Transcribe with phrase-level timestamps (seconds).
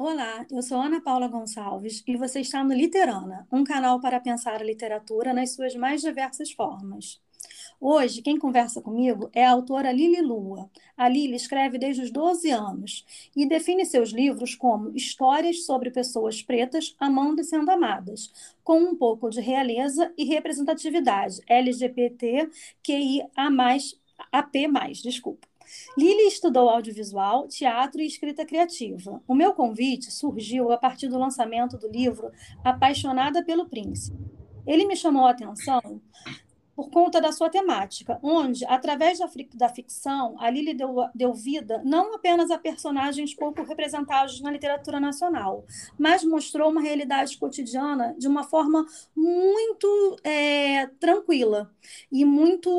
[0.00, 4.60] Olá, eu sou Ana Paula Gonçalves e você está no Literana, um canal para pensar
[4.60, 7.20] a literatura nas suas mais diversas formas.
[7.80, 10.70] Hoje, quem conversa comigo é a autora Lili Lua.
[10.96, 16.40] A Lili escreve desde os 12 anos e define seus livros como histórias sobre pessoas
[16.42, 22.48] pretas amando e sendo amadas, com um pouco de realeza e representatividade LGBT,
[22.84, 23.28] QIA+,
[24.30, 24.52] AP+,
[25.02, 25.48] desculpa.
[25.96, 29.22] Lili estudou audiovisual, teatro e escrita criativa.
[29.26, 32.30] O meu convite surgiu a partir do lançamento do livro
[32.64, 34.18] Apaixonada pelo Príncipe.
[34.66, 36.00] Ele me chamou a atenção
[36.78, 41.82] por conta da sua temática, onde, através da, da ficção, a Lili deu, deu vida
[41.84, 45.66] não apenas a personagens pouco representados na literatura nacional,
[45.98, 51.68] mas mostrou uma realidade cotidiana de uma forma muito é, tranquila
[52.12, 52.70] e muito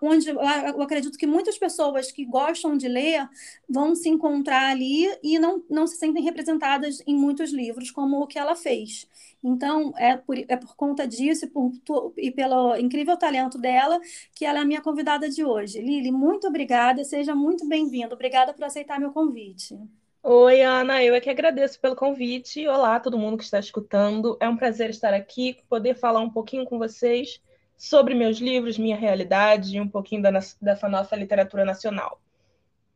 [0.00, 0.40] onde eu
[0.80, 3.28] acredito que muitas pessoas que gostam de ler
[3.68, 8.26] vão se encontrar ali e não, não se sentem representadas em muitos livros, como o
[8.26, 9.06] que ela fez.
[9.42, 11.72] Então, é por, é por conta disso e, por,
[12.16, 14.00] e pelo incrível talento dela
[14.34, 15.80] que ela é a minha convidada de hoje.
[15.80, 18.14] Lili, muito obrigada, seja muito bem-vinda.
[18.14, 19.78] Obrigada por aceitar meu convite.
[20.22, 22.66] Oi, Ana, eu é que agradeço pelo convite.
[22.66, 24.36] Olá, todo mundo que está escutando.
[24.40, 27.40] É um prazer estar aqui, poder falar um pouquinho com vocês
[27.76, 32.20] sobre meus livros, minha realidade e um pouquinho da, dessa nossa literatura nacional.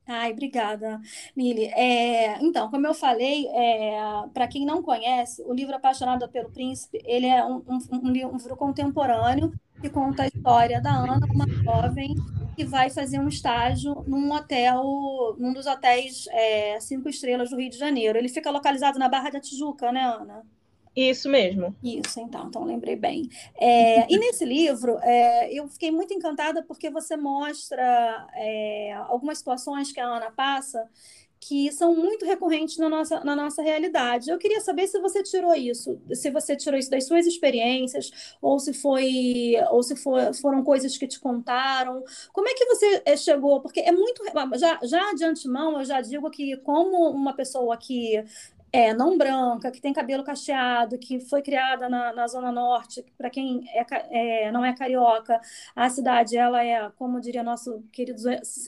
[0.07, 1.01] Ai, obrigada,
[1.35, 1.67] Mili.
[1.67, 7.01] É, então, como eu falei, é, para quem não conhece, o livro Apaixonada pelo Príncipe,
[7.05, 12.15] ele é um, um, um livro contemporâneo que conta a história da Ana, uma jovem
[12.57, 14.83] que vai fazer um estágio num hotel,
[15.39, 18.19] num dos hotéis é, cinco estrelas do Rio de Janeiro.
[18.19, 20.45] Ele fica localizado na Barra da Tijuca, né, Ana?
[20.95, 21.75] Isso mesmo.
[21.83, 23.29] Isso, então, então lembrei bem.
[23.59, 29.91] É, e nesse livro, é, eu fiquei muito encantada porque você mostra é, algumas situações
[29.91, 30.87] que a Ana passa
[31.45, 34.31] que são muito recorrentes na nossa, na nossa realidade.
[34.31, 38.61] Eu queria saber se você tirou isso, se você tirou isso das suas experiências, ou
[38.61, 42.05] se foi, ou se for, foram coisas que te contaram.
[42.33, 43.61] Como é que você é, chegou?
[43.61, 44.23] Porque é muito.
[44.57, 48.25] Já, já de antemão, eu já digo que, como uma pessoa que
[48.73, 53.29] é, não branca, que tem cabelo cacheado, que foi criada na, na Zona Norte, para
[53.29, 55.39] quem é, é, não é carioca,
[55.77, 58.23] a cidade, ela é, como diria nosso querido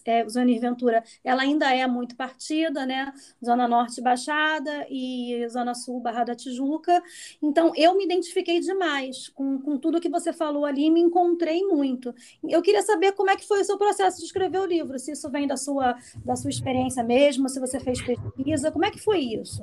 [0.04, 0.24] é,
[0.60, 3.12] Ventura, ela ainda é muito partida, né?
[3.44, 7.02] Zona Norte Baixada e Zona Sul Barra da Tijuca.
[7.42, 12.14] Então, eu me identifiquei demais com, com tudo que você falou ali me encontrei muito.
[12.46, 15.12] Eu queria saber como é que foi o seu processo de escrever o livro, se
[15.12, 19.00] isso vem da sua, da sua experiência mesmo, se você fez pesquisa, como é que
[19.00, 19.62] foi isso?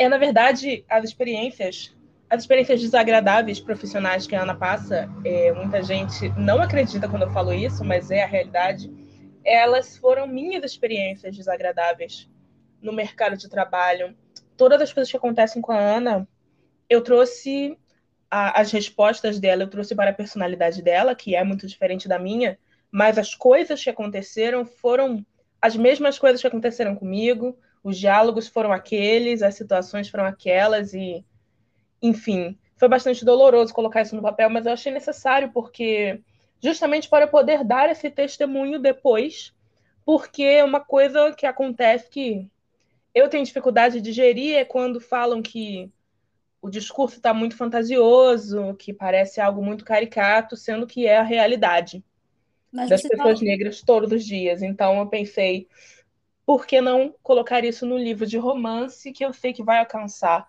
[0.00, 1.94] É, na verdade, as experiências,
[2.30, 7.30] as experiências desagradáveis profissionais que a Ana passa, é, muita gente não acredita quando eu
[7.30, 8.90] falo isso, mas é a realidade.
[9.44, 12.30] Elas foram minhas experiências desagradáveis
[12.80, 14.16] no mercado de trabalho.
[14.56, 16.26] Todas as coisas que acontecem com a Ana,
[16.88, 17.76] eu trouxe
[18.30, 22.18] a, as respostas dela, eu trouxe para a personalidade dela, que é muito diferente da
[22.18, 22.58] minha,
[22.90, 25.22] mas as coisas que aconteceram foram
[25.60, 31.24] as mesmas coisas que aconteceram comigo, os diálogos foram aqueles, as situações foram aquelas e,
[32.02, 36.20] enfim, foi bastante doloroso colocar isso no papel, mas eu achei necessário porque
[36.62, 39.54] justamente para poder dar esse testemunho depois,
[40.04, 42.50] porque uma coisa que acontece que
[43.14, 45.90] eu tenho dificuldade de gerir é quando falam que
[46.62, 52.04] o discurso está muito fantasioso, que parece algo muito caricato, sendo que é a realidade
[52.70, 53.50] Mas das pessoas fala...
[53.50, 54.62] negras todos os dias.
[54.62, 55.66] Então eu pensei,
[56.50, 60.48] por que não colocar isso no livro de romance que eu sei que vai alcançar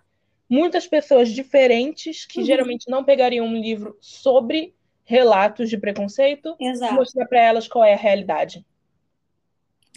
[0.49, 2.45] muitas pessoas diferentes que uhum.
[2.45, 4.73] geralmente não pegariam um livro sobre
[5.03, 6.91] relatos de preconceito Exato.
[6.91, 8.65] e mostrar para elas qual é a realidade.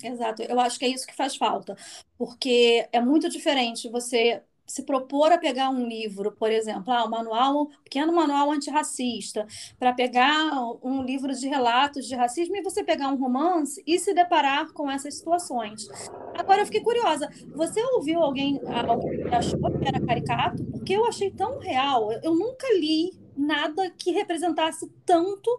[0.02, 1.74] Exato, eu acho que é isso que faz falta,
[2.18, 7.10] porque é muito diferente você se propor a pegar um livro, por exemplo, ah, um
[7.10, 9.46] manual, um pequeno manual antirracista,
[9.78, 10.52] para pegar
[10.82, 14.90] um livro de relatos de racismo e você pegar um romance e se deparar com
[14.90, 15.86] essas situações.
[16.34, 20.64] Agora eu fiquei curiosa, você ouviu alguém, alguém achou que era caricato?
[20.64, 22.12] Porque eu achei tão real.
[22.22, 25.50] Eu nunca li nada que representasse tanto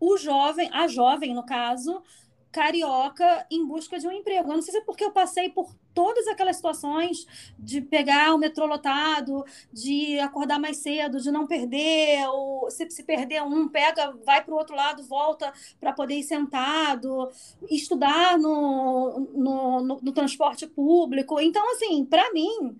[0.00, 2.02] o jovem, a jovem no caso,
[2.50, 4.50] carioca em busca de um emprego.
[4.50, 7.26] Eu não sei se é porque eu passei por todas aquelas situações
[7.58, 13.02] de pegar o metrô lotado, de acordar mais cedo, de não perder, ou se, se
[13.02, 17.30] perder um, pega, vai para o outro lado, volta para poder ir sentado,
[17.70, 21.40] estudar no, no, no, no transporte público.
[21.40, 22.76] Então, assim, para mim,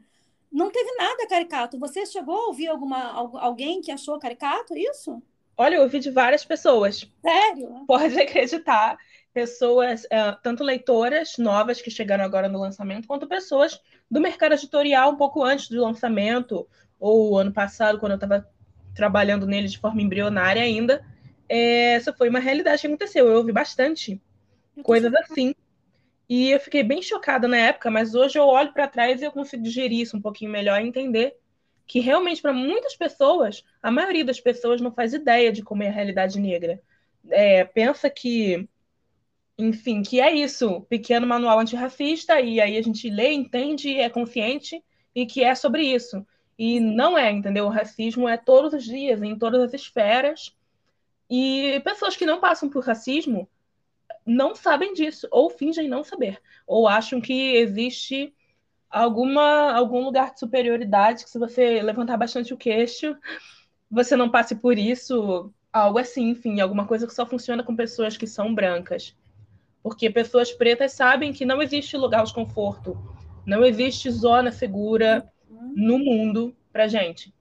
[0.50, 1.78] não teve nada caricato.
[1.78, 5.22] Você chegou a ouvir alguma, alguém que achou caricato isso?
[5.56, 7.08] Olha, eu ouvi de várias pessoas.
[7.22, 7.84] Sério?
[7.86, 8.98] Pode acreditar
[9.32, 13.80] pessoas, é, tanto leitoras novas que chegaram agora no lançamento, quanto pessoas
[14.10, 16.68] do mercado editorial um pouco antes do lançamento,
[16.98, 18.48] ou ano passado, quando eu estava
[18.94, 21.04] trabalhando nele de forma embrionária ainda.
[21.48, 23.26] É, essa foi uma realidade que aconteceu.
[23.26, 24.20] Eu ouvi bastante
[24.82, 25.54] coisas assim.
[26.28, 29.32] E eu fiquei bem chocada na época, mas hoje eu olho para trás e eu
[29.32, 31.36] consigo digerir isso um pouquinho melhor e entender
[31.86, 35.88] que realmente para muitas pessoas, a maioria das pessoas não faz ideia de como é
[35.88, 36.80] a realidade negra.
[37.28, 38.66] É, pensa que,
[39.58, 44.82] enfim, que é isso, pequeno manual antirracista, e aí a gente lê, entende, é consciente,
[45.14, 46.26] e que é sobre isso.
[46.58, 47.66] E não é, entendeu?
[47.66, 50.54] O racismo é todos os dias, em todas as esferas.
[51.30, 53.48] E pessoas que não passam por racismo
[54.24, 58.32] não sabem disso, ou fingem não saber, ou acham que existe
[58.90, 63.16] alguma algum lugar de superioridade que se você levantar bastante o queixo,
[63.90, 68.16] você não passe por isso, algo assim, enfim, alguma coisa que só funciona com pessoas
[68.16, 69.16] que são brancas.
[69.82, 72.96] Porque pessoas pretas sabem que não existe lugar de conforto,
[73.44, 75.72] não existe zona segura uhum.
[75.74, 77.34] no mundo pra gente.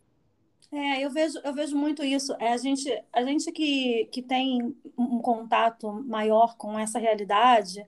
[0.71, 2.33] É, eu vejo, eu vejo muito isso.
[2.39, 7.85] É a gente, a gente que, que tem um contato maior com essa realidade,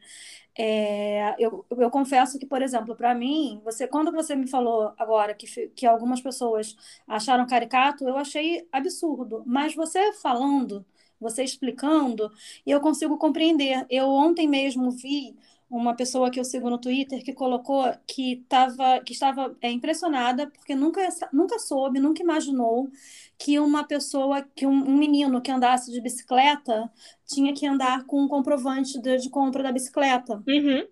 [0.55, 5.33] é, eu, eu confesso que, por exemplo, para mim, você, quando você me falou agora
[5.33, 6.75] que, que algumas pessoas
[7.07, 9.43] acharam caricato, eu achei absurdo.
[9.45, 10.85] Mas você falando,
[11.23, 12.31] você explicando,
[12.65, 13.85] eu consigo compreender.
[13.89, 15.35] Eu ontem mesmo vi
[15.69, 20.47] uma pessoa que eu sigo no Twitter que colocou que, tava, que estava é, impressionada
[20.47, 22.91] porque nunca, nunca soube, nunca imaginou
[23.39, 26.91] que uma pessoa, que um, um menino que andasse de bicicleta
[27.25, 30.43] tinha que andar com um comprovante de, de compra da bicicleta.
[30.47, 30.85] Uhum.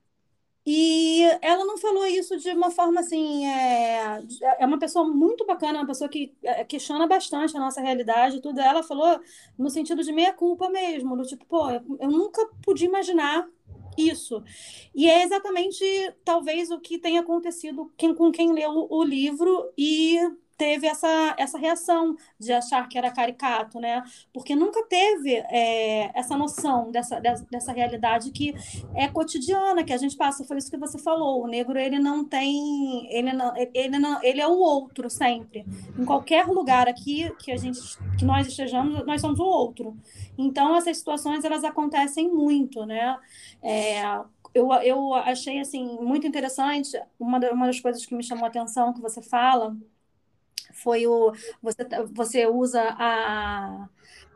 [0.65, 3.47] E ela não falou isso de uma forma assim.
[3.47, 4.19] É,
[4.59, 8.41] é uma pessoa muito bacana, uma pessoa que é, questiona bastante a nossa realidade e
[8.41, 8.59] tudo.
[8.59, 9.19] Ela falou
[9.57, 13.47] no sentido de meia-culpa mesmo, do tipo, pô, eu nunca podia imaginar
[13.97, 14.43] isso.
[14.93, 15.83] E é exatamente,
[16.23, 20.19] talvez, o que tem acontecido com quem leu o livro e
[20.61, 24.03] teve essa, essa reação de achar que era caricato, né?
[24.31, 28.53] Porque nunca teve é, essa noção dessa, dessa, realidade que
[28.93, 30.45] é cotidiana, que a gente passa.
[30.45, 31.43] Foi isso que você falou.
[31.43, 33.11] O negro, ele não tem...
[33.11, 35.65] Ele, não, ele, não, ele é o outro sempre.
[35.97, 37.79] Em qualquer lugar aqui que, a gente,
[38.19, 39.97] que nós estejamos, nós somos o outro.
[40.37, 43.17] Então, essas situações, elas acontecem muito, né?
[43.63, 44.03] É,
[44.53, 47.01] eu, eu achei, assim, muito interessante.
[47.19, 49.75] Uma, uma das coisas que me chamou a atenção que você fala
[50.73, 51.31] foi o
[51.61, 53.89] você, você usa a,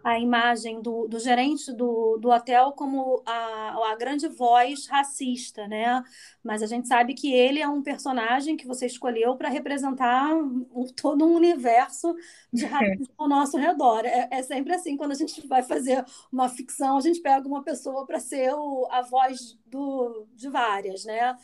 [0.06, 6.04] a imagem do, do gerente do, do hotel como a, a grande voz racista, né?
[6.44, 10.86] Mas a gente sabe que ele é um personagem que você escolheu para representar um,
[10.96, 12.16] todo um universo
[12.54, 14.06] de racismo ao nosso redor.
[14.06, 17.64] É, é, sempre assim, quando a gente vai fazer uma ficção, a gente pega uma
[17.64, 21.36] pessoa para ser o, a voz do, de várias, né?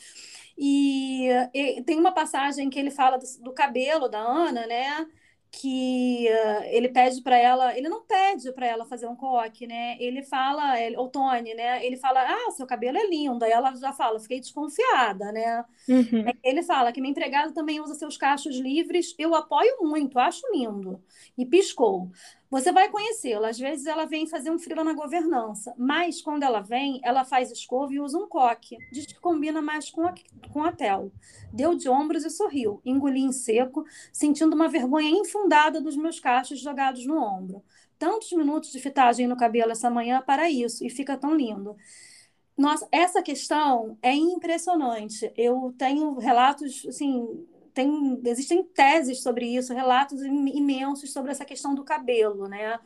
[0.57, 5.07] E, e, tem uma passagem que ele fala do, do cabelo da Ana, né?
[5.51, 9.97] que uh, ele pede para ela, ele não pede para ela fazer um coque, né?
[9.99, 11.85] Ele fala, ele, o Tony, né?
[11.85, 13.43] Ele fala, ah, seu cabelo é lindo.
[13.43, 15.65] Aí ela já fala, fiquei desconfiada, né?
[15.89, 16.25] Uhum.
[16.41, 21.03] Ele fala que minha empregada também usa seus cachos livres, eu apoio muito, acho lindo.
[21.37, 22.09] E piscou.
[22.51, 23.47] Você vai conhecê-la.
[23.47, 27.49] Às vezes ela vem fazer um frila na governança, mas quando ela vem, ela faz
[27.49, 28.77] escova e usa um coque.
[28.91, 30.13] Diz que combina mais com a,
[30.51, 31.13] com a Tel.
[31.53, 32.81] Deu de ombros e sorriu.
[32.85, 37.63] Engoli em seco, sentindo uma vergonha infundada dos meus cachos jogados no ombro.
[37.97, 41.77] Tantos minutos de fitagem no cabelo essa manhã para isso, e fica tão lindo.
[42.57, 45.31] Nossa, essa questão é impressionante.
[45.37, 51.83] Eu tenho relatos, assim, tem, existem teses sobre isso, relatos imensos sobre essa questão do
[51.83, 52.79] cabelo, né?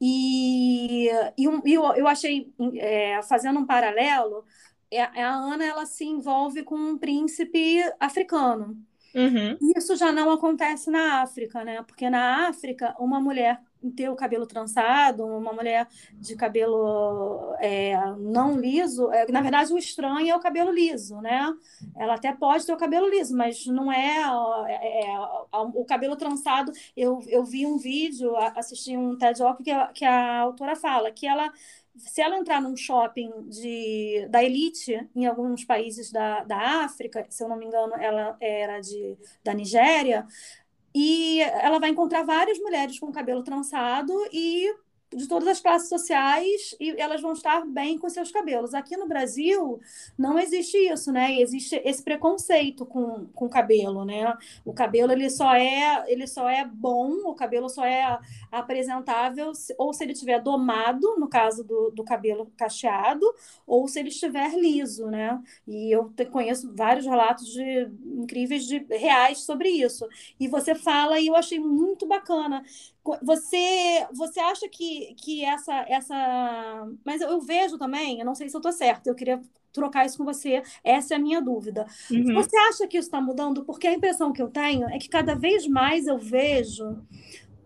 [0.00, 4.44] E, e, e eu, eu achei, é, fazendo um paralelo,
[4.90, 8.76] é, a Ana ela se envolve com um príncipe africano.
[9.14, 9.58] Uhum.
[9.76, 11.82] Isso já não acontece na África, né?
[11.82, 13.60] Porque na África, uma mulher
[13.96, 19.78] ter o cabelo trançado, uma mulher de cabelo é, não liso, é, na verdade o
[19.78, 21.52] estranho é o cabelo liso, né?
[21.96, 24.22] Ela até pode ter o cabelo liso, mas não é,
[24.68, 25.18] é, é
[25.52, 26.72] o cabelo trançado.
[26.96, 31.26] Eu, eu vi um vídeo, assisti um TED Talk que, que a autora fala que
[31.26, 31.50] ela
[31.96, 37.42] se ela entrar num shopping de, da elite em alguns países da, da África, se
[37.42, 40.26] eu não me engano, ela era de, da Nigéria,
[40.94, 44.68] e ela vai encontrar várias mulheres com cabelo trançado e
[45.12, 48.74] de todas as classes sociais e elas vão estar bem com seus cabelos.
[48.74, 49.80] Aqui no Brasil
[50.16, 51.40] não existe isso, né?
[51.40, 54.32] Existe esse preconceito com, com o cabelo, né?
[54.64, 58.18] O cabelo ele só é ele só é bom, o cabelo só é
[58.52, 63.26] apresentável ou se ele estiver domado, no caso do, do cabelo cacheado,
[63.66, 65.40] ou se ele estiver liso, né?
[65.66, 70.06] E eu te, conheço vários relatos de incríveis de reais sobre isso.
[70.38, 72.62] E você fala e eu achei muito bacana
[73.22, 76.88] você, você acha que, que essa, essa.
[77.04, 79.40] Mas eu vejo também, eu não sei se eu estou certa, eu queria
[79.72, 81.86] trocar isso com você, essa é a minha dúvida.
[82.10, 82.34] Uhum.
[82.34, 83.64] Você acha que isso está mudando?
[83.64, 86.98] Porque a impressão que eu tenho é que cada vez mais eu vejo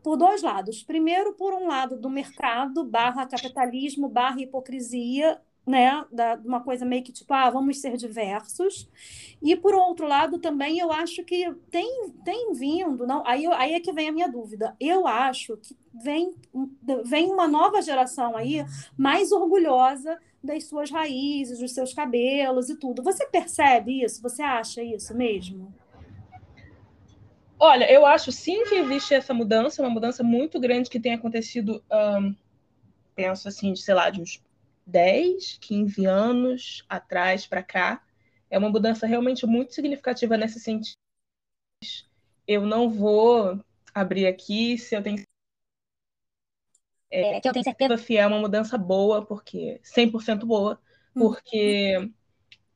[0.02, 0.82] por dois lados.
[0.82, 7.02] Primeiro, por um lado do mercado, barra capitalismo, barra hipocrisia, né, da, uma coisa meio
[7.02, 8.88] que tipo, ah, vamos ser diversos.
[9.42, 13.80] E por outro lado, também eu acho que tem, tem vindo, não, aí, aí é
[13.80, 14.76] que vem a minha dúvida.
[14.78, 16.34] Eu acho que vem,
[17.04, 18.64] vem uma nova geração aí
[18.96, 23.02] mais orgulhosa das suas raízes, dos seus cabelos e tudo.
[23.02, 24.20] Você percebe isso?
[24.20, 25.72] Você acha isso mesmo?
[27.58, 31.82] Olha, eu acho sim que existe essa mudança, uma mudança muito grande que tem acontecido,
[31.90, 32.34] um,
[33.14, 34.43] penso assim, de, sei lá, de uns
[34.86, 38.02] 10, 15 anos atrás para cá.
[38.50, 40.96] É uma mudança realmente muito significativa nesse sentido.
[42.46, 43.60] Eu não vou
[43.94, 45.22] abrir aqui se eu tenho
[47.10, 50.80] é, que eu tenho certeza que é uma mudança boa, porque 100% boa,
[51.14, 51.20] hum.
[51.20, 52.10] porque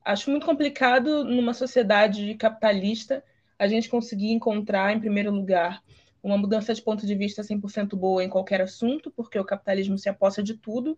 [0.04, 3.24] acho muito complicado numa sociedade capitalista
[3.58, 5.82] a gente conseguir encontrar, em primeiro lugar,
[6.22, 10.08] uma mudança de ponto de vista 100% boa em qualquer assunto, porque o capitalismo se
[10.08, 10.96] aposta de tudo.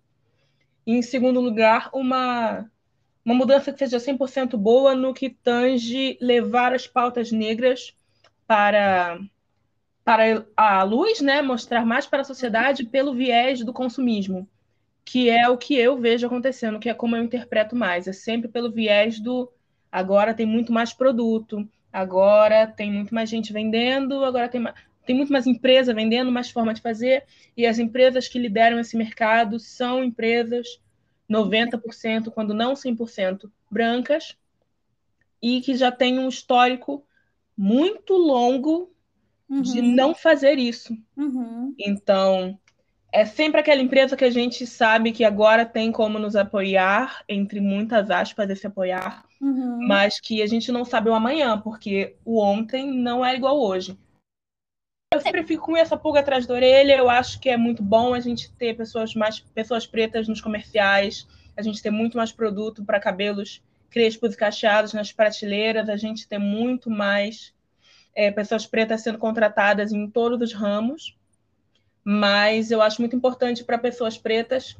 [0.91, 2.69] E, em segundo lugar, uma,
[3.25, 7.95] uma mudança que seja 100% boa no que tange levar as pautas negras
[8.45, 9.21] para,
[10.05, 11.43] para a luz, né?
[11.43, 14.49] mostrar mais para a sociedade pelo viés do consumismo,
[15.05, 18.09] que é o que eu vejo acontecendo, que é como eu interpreto mais.
[18.09, 19.49] É sempre pelo viés do
[19.93, 24.75] agora tem muito mais produto, agora tem muito mais gente vendendo, agora tem mais
[25.11, 27.25] tem muito mais empresa vendendo, mais forma de fazer,
[27.57, 30.81] e as empresas que lideram esse mercado são empresas
[31.29, 34.37] 90%, quando não 100%, brancas,
[35.43, 37.05] e que já têm um histórico
[37.57, 38.95] muito longo
[39.49, 39.63] uhum.
[39.63, 40.97] de não fazer isso.
[41.17, 41.75] Uhum.
[41.77, 42.57] Então,
[43.13, 47.61] é sempre aquela empresa que a gente sabe que agora tem como nos apoiar, entre
[47.61, 49.89] muitas aspas, esse apoiar, uhum.
[49.89, 53.99] mas que a gente não sabe o amanhã, porque o ontem não é igual hoje.
[55.13, 56.97] Eu sempre fico com essa pulga atrás da orelha.
[56.97, 61.27] Eu acho que é muito bom a gente ter pessoas mais pessoas pretas nos comerciais,
[61.57, 66.29] a gente ter muito mais produto para cabelos crespos e cacheados nas prateleiras, a gente
[66.29, 67.53] ter muito mais
[68.15, 71.19] é, pessoas pretas sendo contratadas em todos os ramos.
[72.05, 74.77] Mas eu acho muito importante para pessoas pretas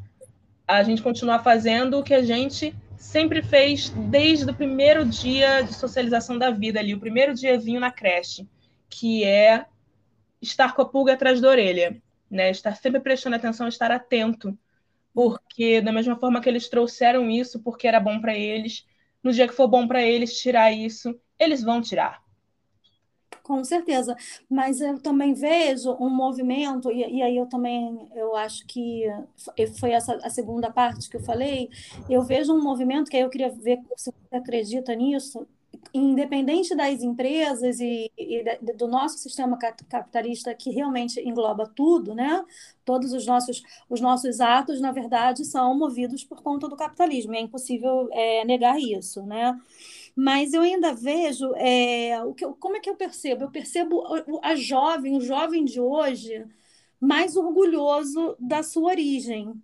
[0.65, 5.75] a gente continuar fazendo o que a gente sempre fez desde o primeiro dia de
[5.75, 8.49] socialização da vida ali, o primeiro diazinho na creche,
[8.89, 9.67] que é
[10.41, 12.51] estar com a pulga atrás da orelha, né?
[12.51, 14.57] Estar sempre prestando atenção, estar atento,
[15.13, 18.87] porque da mesma forma que eles trouxeram isso porque era bom para eles,
[19.23, 22.23] no dia que for bom para eles tirar isso, eles vão tirar.
[23.43, 24.17] Com certeza,
[24.49, 29.05] mas eu também vejo um movimento e, e aí eu também eu acho que
[29.79, 31.69] foi essa a segunda parte que eu falei.
[32.09, 35.49] Eu vejo um movimento que aí eu queria ver se você acredita nisso,
[35.93, 42.45] independente das empresas e, e, do nosso sistema capitalista que realmente engloba tudo, né?
[42.85, 47.35] Todos os nossos, os nossos atos, na verdade, são movidos por conta do capitalismo.
[47.35, 49.59] É impossível é, negar isso, né?
[50.15, 53.45] Mas eu ainda vejo é, o que, como é que eu percebo?
[53.45, 54.05] Eu percebo
[54.43, 56.47] a jovem, o jovem de hoje,
[57.01, 59.55] mais orgulhoso da sua origem,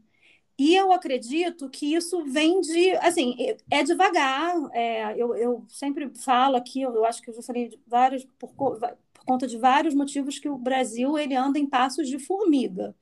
[0.59, 3.37] e eu acredito que isso vem de, assim,
[3.71, 4.55] é devagar.
[4.73, 8.51] É, eu, eu sempre falo aqui, eu acho que eu já falei de vários, por,
[8.55, 12.95] por conta de vários motivos que o Brasil ele anda em passos de formiga,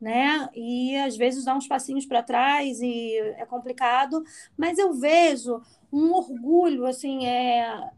[0.00, 0.48] né?
[0.54, 4.24] E às vezes dá uns passinhos para trás e é complicado,
[4.56, 5.60] mas eu vejo
[5.92, 7.90] um orgulho, assim, é,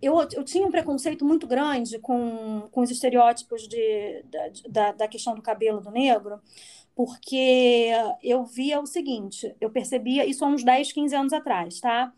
[0.00, 4.24] eu, eu tinha um preconceito muito grande com, com os estereótipos de,
[4.68, 6.40] da, da questão do cabelo do negro,
[6.94, 7.90] porque
[8.22, 12.12] eu via o seguinte, eu percebia isso há uns 10, 15 anos atrás, tá?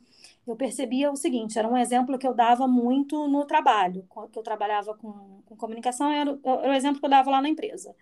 [0.47, 4.43] Eu percebia o seguinte, era um exemplo que eu dava muito no trabalho, que eu
[4.43, 7.95] trabalhava com, com comunicação, era, era o exemplo que eu dava lá na empresa.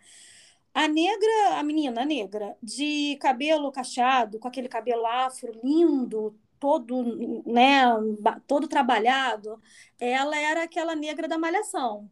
[0.75, 7.85] A negra, a menina negra, de cabelo cacheado, com aquele cabelo afro lindo, todo, né,
[8.47, 9.61] todo trabalhado,
[10.01, 12.11] ela era aquela negra da malhação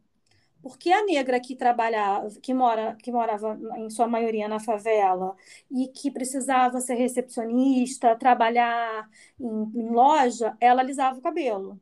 [0.63, 5.37] porque a negra que trabalhava, que, mora, que morava em sua maioria na favela
[5.71, 9.09] e que precisava ser recepcionista, trabalhar
[9.41, 11.81] em, em loja, ela alisava o cabelo.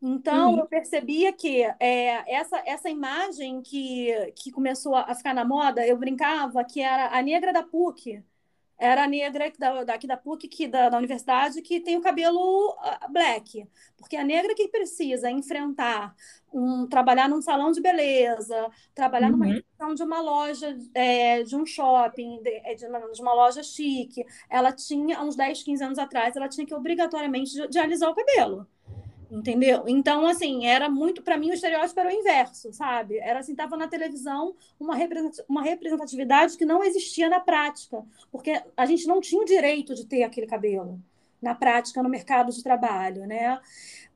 [0.00, 0.58] Então, uhum.
[0.60, 5.96] eu percebia que é, essa, essa imagem que, que começou a ficar na moda, eu
[5.96, 8.22] brincava que era a negra da PUC,
[8.78, 12.38] era a negra da, daqui da PUC, que, da, da universidade, que tem o cabelo
[12.72, 13.66] uh, black.
[13.96, 16.14] Porque a negra que precisa enfrentar,
[16.52, 19.32] um, trabalhar num salão de beleza, trabalhar uhum.
[19.32, 23.34] numa recepção de uma loja, é, de um shopping, de, é, de, uma, de, uma,
[23.34, 27.78] loja chique, ela tinha, uns 10, 15 anos atrás, ela tinha que obrigatoriamente de, de
[27.78, 28.66] alisar o cabelo.
[29.30, 29.84] Entendeu?
[29.88, 31.20] Então, assim, era muito.
[31.20, 33.18] Para mim, o estereótipo era o inverso, sabe?
[33.18, 39.06] Era assim: estava na televisão uma representatividade que não existia na prática, porque a gente
[39.06, 41.00] não tinha o direito de ter aquele cabelo
[41.42, 43.60] na prática no mercado de trabalho, né?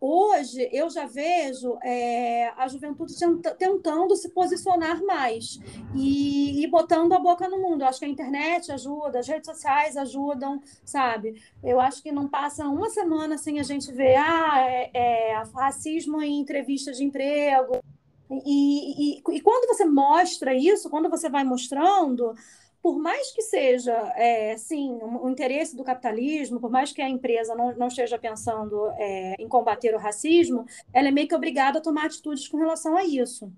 [0.00, 3.12] Hoje eu já vejo é, a juventude
[3.58, 5.60] tentando se posicionar mais
[5.94, 7.82] e, e, botando a boca no mundo.
[7.82, 11.42] Eu acho que a internet ajuda, as redes sociais ajudam, sabe?
[11.62, 16.22] Eu acho que não passa uma semana sem a gente ver ah, é, é racismo
[16.22, 17.78] em entrevistas de emprego.
[18.30, 22.32] E, e, e quando você mostra isso, quando você vai mostrando,
[22.82, 27.54] por mais que seja, é, sim, o interesse do capitalismo, por mais que a empresa
[27.54, 31.82] não, não esteja pensando é, em combater o racismo, ela é meio que obrigada a
[31.82, 33.52] tomar atitudes com relação a isso.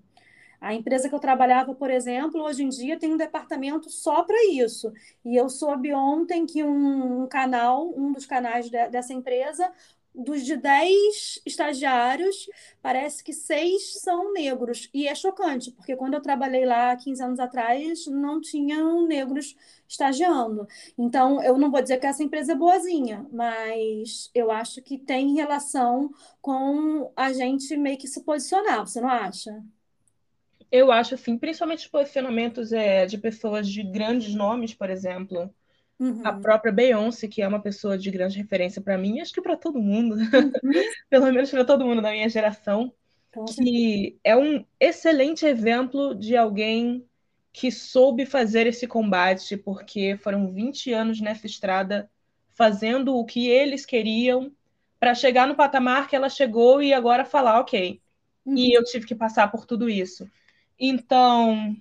[0.63, 4.45] A empresa que eu trabalhava, por exemplo, hoje em dia tem um departamento só para
[4.45, 4.93] isso.
[5.25, 9.69] E eu soube ontem que um, um canal, um dos canais de, dessa empresa,
[10.13, 12.49] dos de 10 estagiários,
[12.81, 14.89] parece que seis são negros.
[14.93, 19.55] E é chocante, porque quando eu trabalhei lá 15 anos atrás, não tinham negros
[19.87, 20.67] estagiando.
[20.97, 25.33] Então, eu não vou dizer que essa empresa é boazinha, mas eu acho que tem
[25.35, 29.63] relação com a gente meio que se posicionar, você não acha?
[30.71, 35.53] Eu acho, sim, principalmente os posicionamentos é, de pessoas de grandes nomes, por exemplo.
[35.99, 36.21] Uhum.
[36.23, 39.55] A própria Beyoncé, que é uma pessoa de grande referência para mim, acho que para
[39.55, 40.51] todo mundo, uhum.
[41.09, 42.93] pelo menos para todo mundo da minha geração,
[43.55, 47.05] que é um excelente exemplo de alguém
[47.51, 52.09] que soube fazer esse combate, porque foram 20 anos nessa estrada
[52.55, 54.51] fazendo o que eles queriam
[54.99, 58.01] para chegar no patamar que ela chegou e agora falar, ok.
[58.45, 58.57] Uhum.
[58.57, 60.29] E eu tive que passar por tudo isso.
[60.79, 61.75] Então,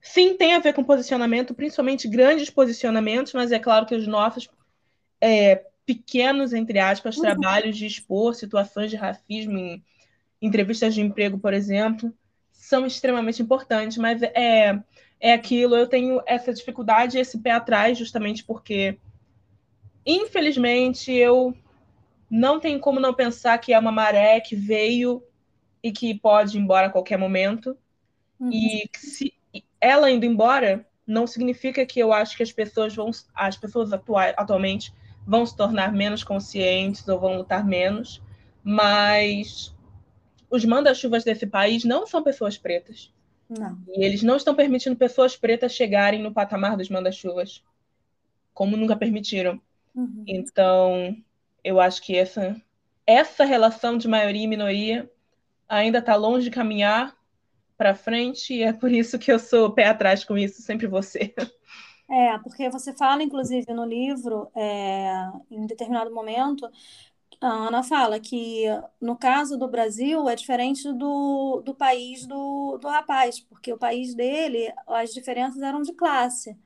[0.00, 4.48] Sim, tem a ver com posicionamento, principalmente grandes posicionamentos, mas é claro que os nossos
[5.20, 7.22] é, pequenos, entre aspas, uhum.
[7.22, 9.82] trabalhos de expor situações de racismo em
[10.40, 12.12] entrevistas de emprego, por exemplo,
[12.50, 14.80] são extremamente importantes, mas é,
[15.20, 18.98] é aquilo, eu tenho essa dificuldade, esse pé atrás, justamente porque,
[20.04, 21.56] infelizmente, eu
[22.28, 25.22] não tenho como não pensar que é uma maré que veio
[25.82, 27.76] e que pode ir embora a qualquer momento.
[28.40, 28.50] Uhum.
[28.50, 29.32] E se,
[29.82, 34.32] ela indo embora não significa que eu acho que as pessoas vão, as pessoas atuais,
[34.38, 34.94] atualmente
[35.26, 38.22] vão se tornar menos conscientes ou vão lutar menos,
[38.62, 39.74] mas
[40.48, 43.12] os manda-chuvas desse país não são pessoas pretas.
[43.48, 43.78] Não.
[43.88, 47.62] E eles não estão permitindo pessoas pretas chegarem no patamar dos manda-chuvas,
[48.54, 49.60] como nunca permitiram.
[49.94, 50.24] Uhum.
[50.26, 51.16] Então,
[51.64, 52.56] eu acho que essa,
[53.04, 55.10] essa relação de maioria e minoria
[55.68, 57.16] ainda está longe de caminhar,
[57.76, 61.34] para frente, e é por isso que eu sou pé atrás com isso, sempre você.
[62.10, 66.68] É, porque você fala, inclusive, no livro, é, em determinado momento,
[67.40, 68.64] a Ana fala que
[69.00, 74.14] no caso do Brasil é diferente do, do país do, do rapaz, porque o país
[74.14, 76.56] dele, as diferenças eram de classe.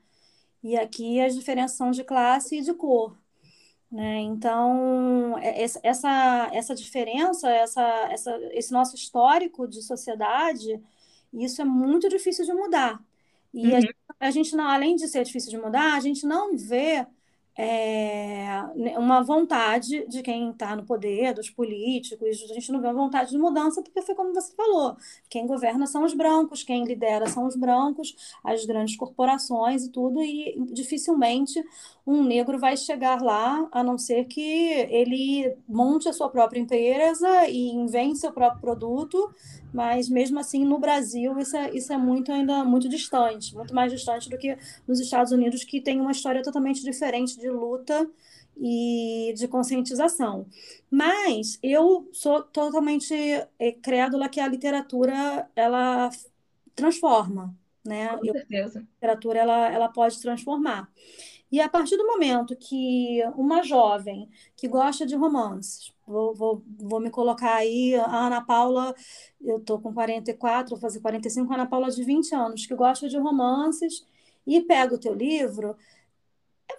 [0.63, 3.17] E aqui as diferenças são de classe e de cor.
[3.91, 4.19] Né?
[4.19, 10.81] Então, é, essa, essa diferença, essa, essa, esse nosso histórico de sociedade
[11.43, 13.01] isso é muito difícil de mudar.
[13.53, 13.75] E uhum.
[13.75, 17.05] a, gente, a gente, não, além de ser difícil de mudar, a gente não vê
[17.57, 18.61] é,
[18.97, 23.31] uma vontade de quem está no poder, dos políticos, a gente não vê uma vontade
[23.31, 24.95] de mudança, porque foi como você falou:
[25.27, 30.21] quem governa são os brancos, quem lidera são os brancos, as grandes corporações e tudo,
[30.21, 31.63] e dificilmente
[32.07, 37.47] um negro vai chegar lá, a não ser que ele monte a sua própria empresa
[37.49, 39.29] e invente seu próprio produto,
[39.73, 43.91] mas mesmo assim no Brasil isso é, isso é muito ainda muito distante, muito mais
[43.91, 48.09] distante do que nos Estados Unidos, que tem uma história totalmente diferente de luta
[48.55, 50.47] e de conscientização.
[50.89, 53.13] Mas eu sou totalmente
[53.59, 56.09] é, crédula que a literatura ela
[56.75, 58.09] transforma, né?
[58.17, 58.79] Com certeza.
[58.79, 60.89] a literatura ela, ela pode transformar.
[61.51, 66.99] E a partir do momento que uma jovem que gosta de romances, vou, vou, vou
[66.99, 68.93] me colocar aí, a Ana Paula,
[69.41, 73.07] eu tô com 44, vou fazer 45, a Ana Paula de 20 anos, que gosta
[73.07, 74.05] de romances,
[74.45, 75.75] e pega o teu livro,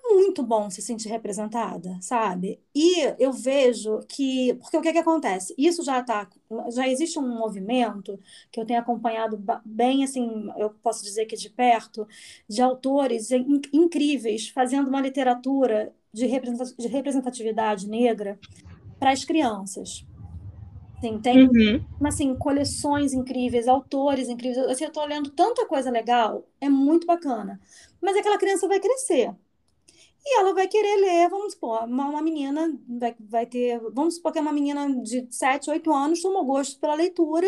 [0.08, 2.60] muito bom se sentir representada, sabe?
[2.74, 5.54] E eu vejo que, porque o que, que acontece?
[5.56, 6.28] Isso já tá,
[6.70, 8.18] já existe um movimento
[8.50, 12.06] que eu tenho acompanhado bem, assim, eu posso dizer que de perto,
[12.48, 13.30] de autores
[13.72, 18.38] incríveis fazendo uma literatura de representatividade negra
[18.98, 20.04] para as crianças.
[20.98, 21.84] Assim, tem uhum.
[22.04, 24.66] assim, coleções incríveis, autores incríveis.
[24.66, 27.60] Assim, eu estou lendo tanta coisa legal, é muito bacana.
[28.00, 29.32] Mas aquela criança vai crescer.
[30.30, 34.30] E ela vai querer ler, vamos supor, uma, uma menina vai, vai ter, vamos supor
[34.30, 37.46] que é uma menina de 7, 8 anos, tomou gosto pela leitura,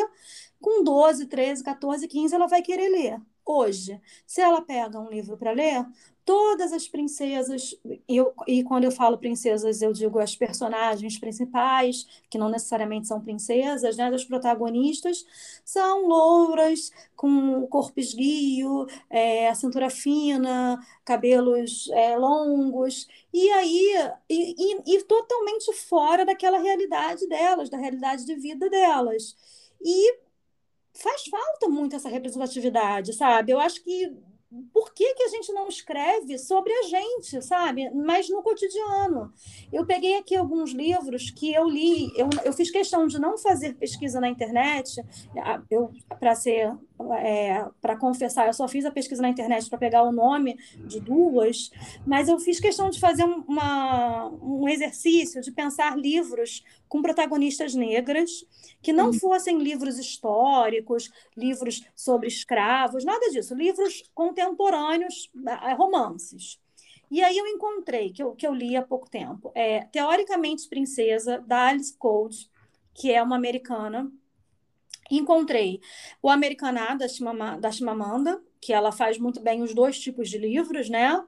[0.58, 3.20] com 12, 13, 14, 15, ela vai querer ler.
[3.52, 5.84] Hoje, se ela pega um livro para ler,
[6.24, 7.74] todas as princesas,
[8.08, 13.20] eu, e quando eu falo princesas, eu digo as personagens principais, que não necessariamente são
[13.20, 15.26] princesas, né, das protagonistas,
[15.64, 24.54] são louras, com corpo esguio, é, a cintura fina, cabelos é, longos, e aí, e,
[24.56, 29.34] e, e totalmente fora daquela realidade delas, da realidade de vida delas.
[29.82, 30.29] E
[31.02, 33.52] faz falta muito essa representatividade, sabe?
[33.52, 34.12] Eu acho que
[34.72, 37.88] por que, que a gente não escreve sobre a gente, sabe?
[37.90, 39.32] Mas no cotidiano.
[39.72, 43.74] Eu peguei aqui alguns livros que eu li, eu, eu fiz questão de não fazer
[43.74, 45.00] pesquisa na internet,
[46.18, 46.76] para ser
[47.18, 51.00] é, para confessar, eu só fiz a pesquisa na internet para pegar o nome de
[51.00, 51.70] duas,
[52.04, 58.44] mas eu fiz questão de fazer uma, um exercício de pensar livros com protagonistas negras,
[58.82, 65.30] que não fossem livros históricos, livros sobre escravos, nada disso, livros contemporâneos,
[65.62, 66.60] é, romances.
[67.08, 71.38] E aí eu encontrei, que eu, que eu li há pouco tempo, é Teoricamente Princesa,
[71.46, 72.50] da Alice Code,
[72.92, 74.10] que é uma americana.
[75.08, 75.80] Encontrei
[76.20, 77.06] o Americaná, da,
[77.56, 81.24] da Chimamanda, que ela faz muito bem os dois tipos de livros, né?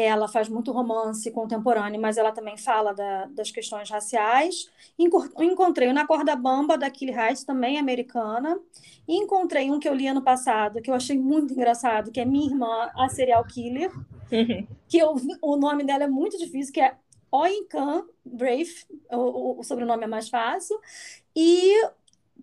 [0.00, 4.70] Ela faz muito romance contemporâneo, mas ela também fala da, das questões raciais.
[4.98, 8.58] Encontrei Na Corda Bamba, da Kelly Heights, também americana.
[9.08, 12.24] E encontrei um que eu li ano passado, que eu achei muito engraçado, que é
[12.24, 13.90] Minha Irmã, a Serial Killer,
[14.30, 14.66] uhum.
[14.88, 16.94] que eu, o nome dela é muito difícil, que é
[17.32, 20.78] Oinkan Brave, o, o, sobrenome é mais fácil.
[21.34, 21.72] E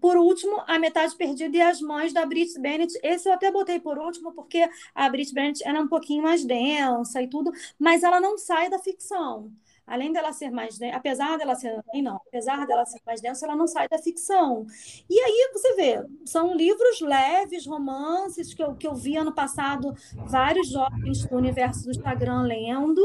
[0.02, 2.98] por último, A Metade Perdida e As Mães, da Brit Bennett.
[3.04, 7.22] Esse eu até botei por último, porque a Brit Bennett era um pouquinho mais densa
[7.22, 9.52] e tudo, mas ela não sai da ficção.
[9.88, 13.56] Além dela ser mais densa, apesar dela ser, não, apesar dela ser mais densa, ela
[13.56, 14.68] não sai da ficção.
[15.10, 19.96] E aí você vê, são livros leves, romances que eu, que eu vi ano passado
[20.14, 23.02] vários jovens do universo do Instagram lendo.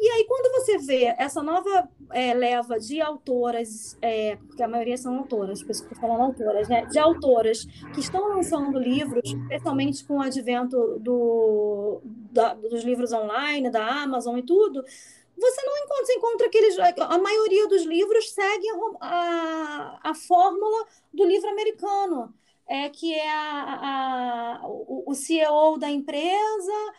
[0.00, 4.96] E aí, quando você vê essa nova é, leva de autoras, é, porque a maioria
[4.96, 6.86] são autoras, por isso que falando autoras, né?
[6.86, 13.70] De autoras que estão lançando livros, especialmente com o advento do, da, dos livros online,
[13.70, 14.84] da Amazon e tudo,
[15.36, 16.76] você não encontra, você encontra aqueles.
[16.78, 18.66] A maioria dos livros segue
[19.00, 22.34] a, a, a fórmula do livro americano.
[22.70, 26.92] É, que é a, a, o, o CEO da empresa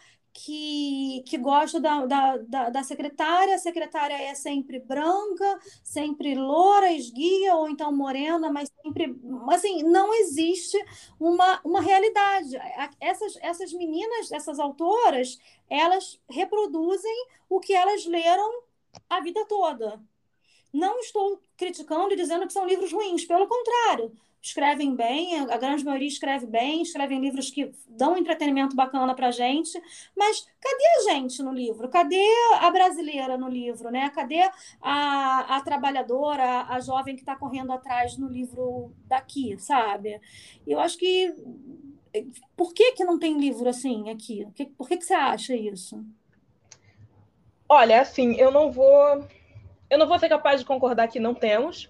[0.45, 6.93] que, que gosta da, da, da, da, secretária, a secretária é sempre branca, sempre loura,
[6.93, 9.13] esguia, ou então morena, mas sempre.
[9.49, 10.78] Assim, não existe
[11.19, 12.58] uma, uma realidade.
[13.02, 15.38] Essas, essas meninas, essas autoras,
[15.69, 18.63] elas reproduzem o que elas leram
[19.10, 20.02] a vida toda.
[20.71, 25.84] Não estou criticando e dizendo que são livros ruins, pelo contrário escrevem bem, a grande
[25.84, 29.80] maioria escreve bem, escrevem livros que dão um entretenimento bacana para gente,
[30.15, 31.89] mas cadê a gente no livro?
[31.89, 32.23] Cadê
[32.62, 33.91] a brasileira no livro?
[33.91, 34.10] Né?
[34.10, 34.49] Cadê
[34.82, 40.19] a, a trabalhadora, a jovem que está correndo atrás no livro daqui, sabe?
[40.65, 41.34] Eu acho que.
[42.58, 44.47] Por que, que não tem livro assim aqui?
[44.75, 46.04] Por que, que você acha isso?
[47.67, 49.28] Olha, assim, eu não vou.
[49.89, 51.89] Eu não vou ser capaz de concordar que não temos,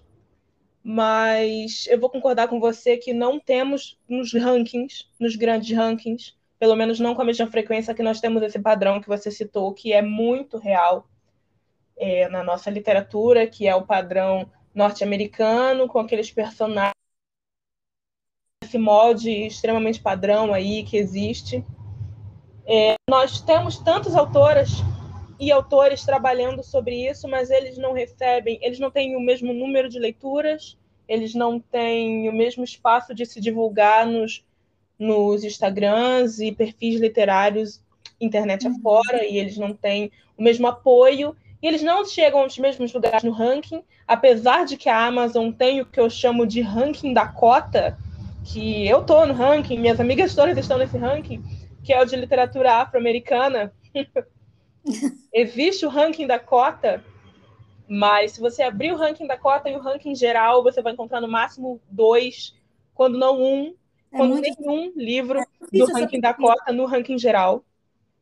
[0.82, 6.76] mas eu vou concordar com você que não temos nos rankings, nos grandes rankings, pelo
[6.76, 9.92] menos não com a mesma frequência que nós temos esse padrão que você citou, que
[9.92, 11.06] é muito real
[11.96, 16.94] é, na nossa literatura, que é o padrão norte-americano, com aqueles personagens,
[18.64, 21.64] esse molde extremamente padrão aí que existe.
[22.66, 24.70] É, nós temos tantas autoras
[25.40, 29.88] e autores trabalhando sobre isso, mas eles não recebem, eles não têm o mesmo número
[29.88, 30.76] de leituras,
[31.08, 34.44] eles não têm o mesmo espaço de se divulgar nos,
[34.98, 37.80] nos Instagrams e perfis literários
[38.20, 38.76] internet uhum.
[38.76, 43.22] afora, e eles não têm o mesmo apoio e eles não chegam aos mesmos lugares
[43.22, 47.26] no ranking, apesar de que a Amazon tem o que eu chamo de ranking da
[47.26, 47.98] cota,
[48.44, 51.42] que eu tô no ranking, minhas amigas todas estão nesse ranking,
[51.82, 53.72] que é o de literatura afro-americana.
[55.32, 57.04] Existe o ranking da cota,
[57.88, 61.20] mas se você abrir o ranking da cota e o ranking geral, você vai encontrar
[61.20, 62.54] no máximo dois,
[62.94, 63.74] quando não um,
[64.12, 67.64] é quando nenhum livro é do ranking da cota no ranking geral.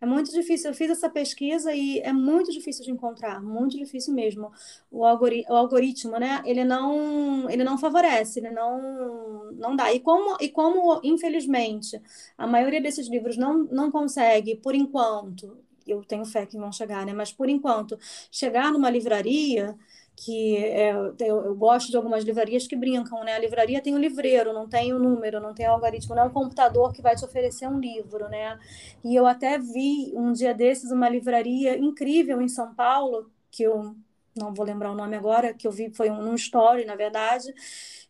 [0.00, 0.70] É muito difícil.
[0.70, 4.52] Eu fiz essa pesquisa e é muito difícil de encontrar, muito difícil mesmo.
[4.90, 6.40] O, algori o algoritmo, né?
[6.44, 9.92] Ele não, ele não favorece, ele não, não dá.
[9.92, 12.00] E como, e como, infelizmente,
[12.36, 17.04] a maioria desses livros não, não consegue, por enquanto, eu tenho fé que vão chegar,
[17.06, 17.12] né?
[17.12, 17.98] Mas por enquanto,
[18.30, 19.76] chegar numa livraria
[20.20, 23.34] que é, eu, eu, gosto de algumas livrarias que brincam, né?
[23.34, 26.26] A livraria tem o livreiro, não tem o número, não tem o algoritmo, não é
[26.26, 28.58] um computador que vai te oferecer um livro, né?
[29.04, 33.94] E eu até vi um dia desses uma livraria incrível em São Paulo, que eu
[34.36, 37.52] não vou lembrar o nome agora, que eu vi, foi um, um story, na verdade,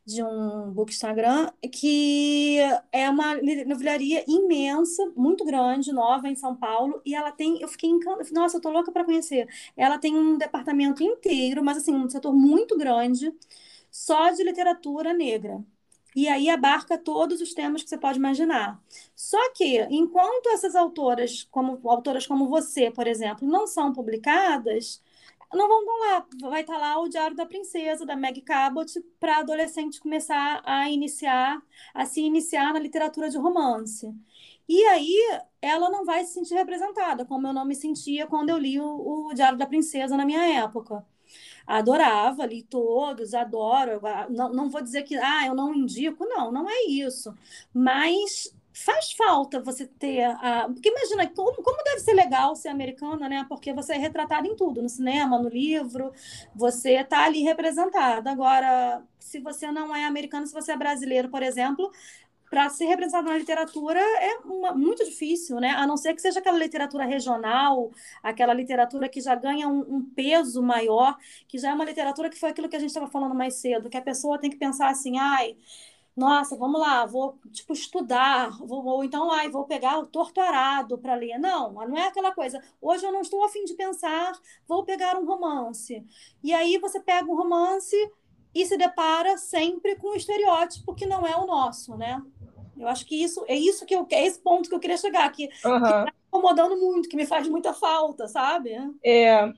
[0.08, 2.58] de um book Instagram, que
[2.90, 7.90] é uma livraria imensa, muito grande, nova em São Paulo, e ela tem, eu fiquei
[7.90, 9.46] encantada, nossa, eu tô louca para conhecer.
[9.76, 13.30] Ela tem um departamento inteiro, mas assim, um setor muito grande,
[13.90, 15.62] só de literatura negra.
[16.16, 18.82] E aí abarca todos os temas que você pode imaginar.
[19.14, 25.02] Só que, enquanto essas autoras, como autoras como você, por exemplo, não são publicadas,
[25.56, 26.26] não vão lá.
[26.50, 28.86] Vai estar lá o Diário da Princesa, da Meg Cabot,
[29.18, 31.62] para adolescente começar a iniciar,
[31.94, 34.12] a se iniciar na literatura de romance.
[34.68, 38.58] E aí ela não vai se sentir representada, como eu não me sentia quando eu
[38.58, 41.04] li o, o Diário da Princesa na minha época.
[41.66, 44.00] Adorava, li todos, adoro.
[44.30, 47.34] Não, não vou dizer que ah, eu não indico, não, não é isso.
[47.72, 50.68] Mas faz falta você ter a.
[50.68, 53.44] Porque imagina como, como deve ser legal ser americana, né?
[53.48, 56.12] Porque você é retratada em tudo, no cinema, no livro,
[56.54, 58.30] você está ali representada.
[58.30, 61.90] Agora, se você não é americano, se você é brasileiro, por exemplo,
[62.50, 65.70] para ser representado na literatura é uma, muito difícil, né?
[65.70, 67.90] A não ser que seja aquela literatura regional,
[68.22, 72.38] aquela literatura que já ganha um, um, peso maior, que já é uma literatura que
[72.38, 74.88] foi aquilo que a gente estava falando mais cedo, que a pessoa tem que pensar
[74.88, 75.56] assim, ai,
[76.18, 81.14] nossa, vamos lá, vou tipo estudar, vou, ou então, ai, vou pegar o torturado para
[81.14, 81.38] ler.
[81.38, 82.60] Não, não é aquela coisa.
[82.82, 84.32] Hoje eu não estou afim de pensar,
[84.66, 86.04] vou pegar um romance.
[86.42, 87.96] E aí você pega um romance
[88.52, 92.20] e se depara sempre com um estereótipo que não é o nosso, né?
[92.76, 95.30] Eu acho que isso é isso que eu é esse ponto que eu queria chegar,
[95.30, 96.06] que, uhum.
[96.26, 98.72] incomodando muito, que me faz muita falta, sabe?
[99.04, 99.52] É,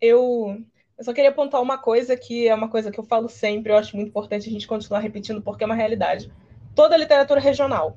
[0.00, 0.60] eu
[0.98, 3.76] eu só queria apontar uma coisa que é uma coisa que eu falo sempre, eu
[3.76, 6.32] acho muito importante a gente continuar repetindo, porque é uma realidade.
[6.74, 7.96] Toda literatura regional.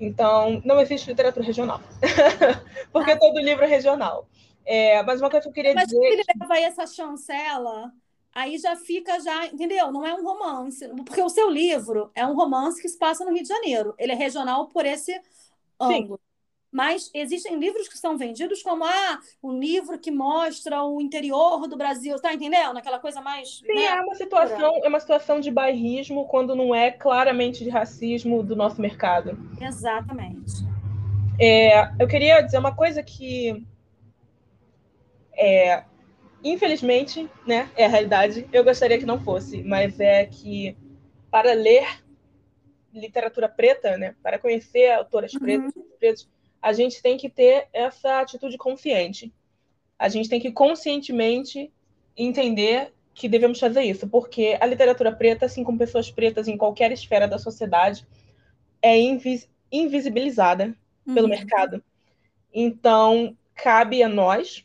[0.00, 1.80] Então, não existe literatura regional.
[2.92, 3.18] porque ah.
[3.18, 4.26] todo livro é regional.
[4.64, 6.00] É, mas uma coisa que eu queria mas dizer.
[6.00, 7.92] Mas ele leva aí essa chancela,
[8.34, 9.92] aí já fica, já, entendeu?
[9.92, 10.88] Não é um romance.
[11.04, 13.94] Porque o seu livro é um romance que se passa no Rio de Janeiro.
[13.98, 15.18] Ele é regional por esse
[15.78, 16.20] ângulo.
[16.76, 21.74] Mas existem livros que são vendidos como ah, um livro que mostra o interior do
[21.74, 22.76] Brasil, tá entendendo?
[22.76, 23.60] Aquela coisa mais.
[23.60, 23.86] Sim, né?
[23.86, 28.54] é uma situação, é uma situação de bairrismo quando não é claramente de racismo do
[28.54, 29.38] nosso mercado.
[29.58, 30.52] Exatamente.
[31.40, 33.66] É, eu queria dizer uma coisa que
[35.32, 35.82] é,
[36.44, 38.46] infelizmente, né, é a realidade.
[38.52, 40.76] Eu gostaria que não fosse, mas é que
[41.30, 42.04] para ler
[42.92, 45.40] literatura preta, né, para conhecer autoras uhum.
[45.40, 49.32] pretas, pretos, a gente tem que ter essa atitude consciente.
[49.98, 51.72] A gente tem que conscientemente
[52.16, 56.92] entender que devemos fazer isso, porque a literatura preta, assim como pessoas pretas em qualquer
[56.92, 58.06] esfera da sociedade,
[58.82, 61.14] é invis invisibilizada uhum.
[61.14, 61.82] pelo mercado.
[62.52, 64.64] Então, cabe a nós,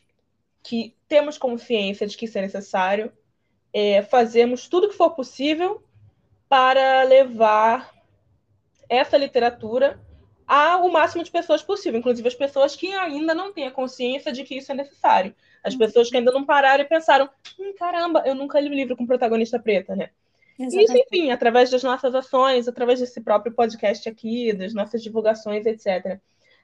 [0.62, 3.12] que temos consciência de que isso é necessário,
[3.72, 5.82] é, fazermos tudo que for possível
[6.48, 7.92] para levar
[8.88, 9.98] essa literatura
[10.46, 14.44] ao máximo de pessoas possível, inclusive as pessoas que ainda não têm a consciência de
[14.44, 15.34] que isso é necessário.
[15.62, 17.28] As pessoas que ainda não pararam e pensaram:
[17.58, 20.10] hum, caramba, eu nunca li um livro com protagonista preta, né?
[20.58, 20.84] Exatamente.
[20.84, 26.20] Isso, enfim, através das nossas ações, através desse próprio podcast aqui, das nossas divulgações, etc.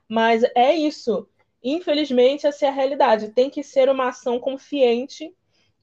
[0.09, 1.29] Mas é isso.
[1.63, 3.31] Infelizmente, essa é a realidade.
[3.31, 5.33] Tem que ser uma ação consciente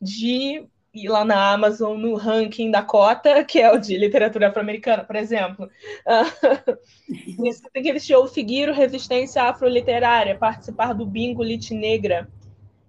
[0.01, 5.03] de ir lá na Amazon no ranking da cota, que é o de literatura afro-americana,
[5.03, 5.69] por exemplo.
[7.37, 12.29] Você tem que assistir o Resistência Afroliterária, participar do Bingo Lit Negra,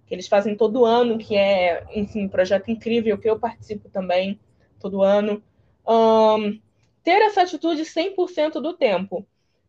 [0.05, 4.39] que eles fazem todo ano, que é, enfim, um projeto incrível que eu participo também
[4.79, 5.43] todo ano.
[5.85, 6.59] Um,
[7.03, 9.25] ter essa atitude 100% do tempo.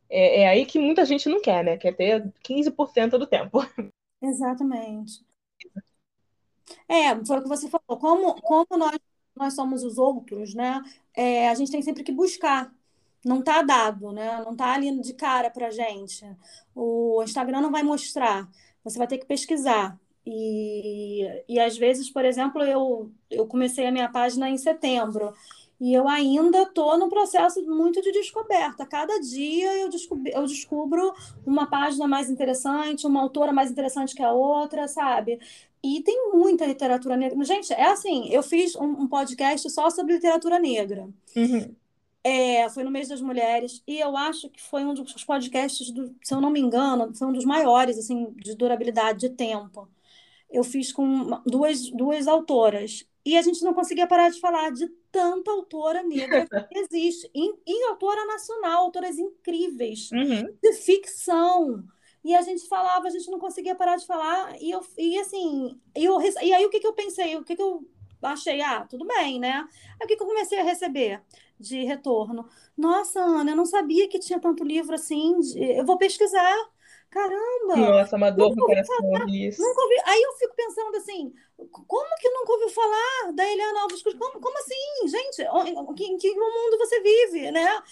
[0.09, 1.77] É, é aí que muita gente não quer, né?
[1.77, 3.59] Quer ter 15% do tempo.
[4.23, 5.27] Exatamente.
[6.89, 7.99] É, foi o que você falou.
[8.01, 8.99] Como, como nós,
[9.37, 10.83] nós somos os outros, né?
[11.15, 12.73] É, a gente tem sempre que buscar.
[13.25, 14.43] Não está dado, né?
[14.45, 16.25] Não está ali de cara para gente.
[16.75, 18.49] O Instagram não vai mostrar.
[18.85, 19.99] Você vai ter que pesquisar.
[20.27, 25.33] E, e às vezes, por exemplo, eu, eu comecei a minha página em setembro.
[25.81, 28.85] E eu ainda estou no processo muito de descoberta.
[28.85, 31.15] Cada dia eu, descubro, eu descubro
[31.47, 35.39] uma página mais interessante, uma autora mais interessante que a outra, sabe?
[35.83, 37.43] E tem muita literatura negra.
[37.45, 41.09] Gente, é assim, eu fiz um, um podcast só sobre literatura negra.
[41.37, 41.75] Uhum.
[42.25, 46.15] É, foi no mês das mulheres, e eu acho que foi um dos podcasts, do,
[46.23, 49.89] se eu não me engano, foi um dos maiores, assim, de durabilidade, de tempo
[50.51, 53.05] eu fiz com duas, duas autoras.
[53.25, 57.31] E a gente não conseguia parar de falar de tanta autora negra que existe.
[57.35, 60.55] E, e autora nacional, autoras incríveis, uhum.
[60.63, 61.85] de ficção.
[62.25, 64.61] E a gente falava, a gente não conseguia parar de falar.
[64.61, 67.37] E, eu, e assim, eu, e aí o que, que eu pensei?
[67.37, 67.87] O que, que eu
[68.23, 68.61] achei?
[68.61, 69.67] Ah, tudo bem, né?
[70.01, 71.23] Aí o que, que eu comecei a receber
[71.59, 72.49] de retorno?
[72.77, 75.39] Nossa, Ana, eu não sabia que tinha tanto livro assim.
[75.41, 75.79] De...
[75.79, 76.55] Eu vou pesquisar.
[77.11, 77.77] Caramba!
[77.77, 78.97] Nossa, uma dor no coração
[79.29, 79.63] isso.
[79.63, 79.95] Nunca ouvi.
[80.05, 84.17] Aí eu fico pensando assim, como que nunca ouviu falar da Eliana Alves Cruz?
[84.19, 85.43] Como, como assim, gente?
[85.43, 87.83] Em que mundo você vive, né?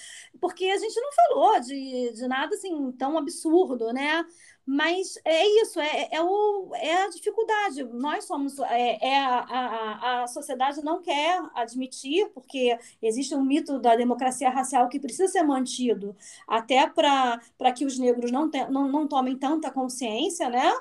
[0.40, 4.24] Porque a gente não falou de, de nada assim tão absurdo, né?
[4.68, 7.84] Mas é isso, é, é, o, é a dificuldade.
[7.84, 13.78] Nós somos, é, é a, a, a sociedade não quer admitir, porque existe um mito
[13.78, 16.16] da democracia racial que precisa ser mantido,
[16.48, 17.40] até para
[17.76, 20.72] que os negros não, te, não, não tomem tanta consciência, né?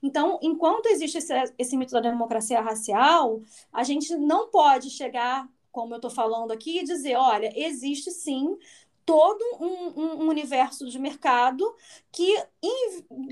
[0.00, 3.40] Então, enquanto existe esse, esse mito da democracia racial,
[3.72, 8.56] a gente não pode chegar, como eu estou falando aqui, e dizer: olha, existe sim
[9.04, 11.64] todo um, um, universo de mercado
[12.10, 12.34] que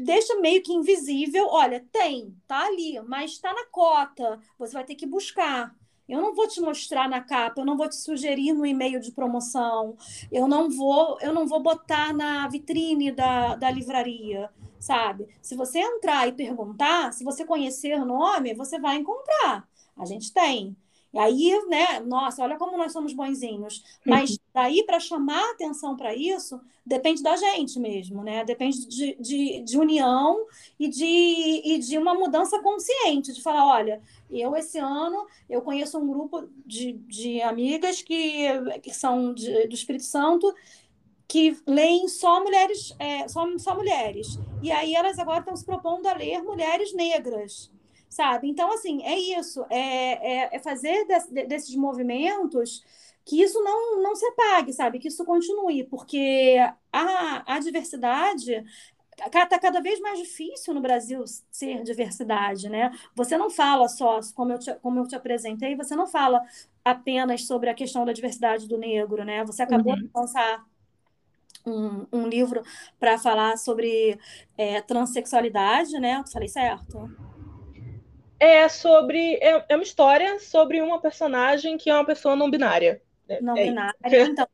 [0.03, 1.47] deixa meio que invisível.
[1.49, 4.41] Olha, tem, tá ali, mas está na cota.
[4.59, 5.75] Você vai ter que buscar.
[6.09, 9.13] Eu não vou te mostrar na capa, eu não vou te sugerir no e-mail de
[9.13, 9.97] promoção,
[10.33, 15.29] eu não vou, eu não vou botar na vitrine da, da livraria, sabe?
[15.41, 19.69] Se você entrar e perguntar, se você conhecer o nome, você vai encontrar.
[19.97, 20.77] A gente tem.
[21.13, 23.83] E aí, né, nossa, olha como nós somos bonzinhos.
[24.07, 28.45] Mas daí para chamar atenção para isso, depende da gente mesmo, né?
[28.45, 30.47] Depende de, de, de, união
[30.79, 31.05] e de,
[31.65, 36.49] e de uma mudança consciente, de falar, olha, eu esse ano eu conheço um grupo
[36.65, 38.47] de, de amigas que,
[38.81, 40.55] que são de, do Espírito Santo
[41.27, 44.39] que leem só mulheres, é, só, só mulheres.
[44.63, 47.71] E aí elas agora estão se propondo a ler mulheres negras
[48.11, 48.49] sabe?
[48.49, 52.85] Então, assim, é isso, é, é, é fazer desse, desses movimentos
[53.25, 54.99] que isso não, não se apague, sabe?
[54.99, 56.57] Que isso continue, porque
[56.93, 58.65] a, a diversidade
[59.25, 62.91] está cada vez mais difícil no Brasil ser diversidade, né?
[63.15, 66.43] Você não fala só, como eu te, como eu te apresentei, você não fala
[66.85, 69.45] apenas sobre a questão da diversidade do negro, né?
[69.45, 70.01] Você acabou uhum.
[70.01, 70.65] de lançar
[71.67, 72.63] um, um livro
[72.99, 74.19] para falar sobre
[74.57, 76.25] é, transexualidade, né?
[76.33, 77.11] Falei certo?
[78.41, 79.35] É sobre.
[79.37, 83.01] É, é uma história sobre uma personagem que é uma pessoa não binária.
[83.29, 83.95] É, não é binária.
[84.03, 84.49] Então,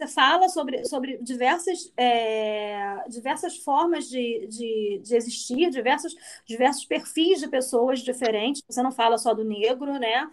[0.00, 6.14] você fala sobre, sobre diversas, é, diversas formas de, de, de, existir, diversos,
[6.46, 8.62] diversos perfis de pessoas diferentes.
[8.66, 10.26] Você não fala só do negro, né?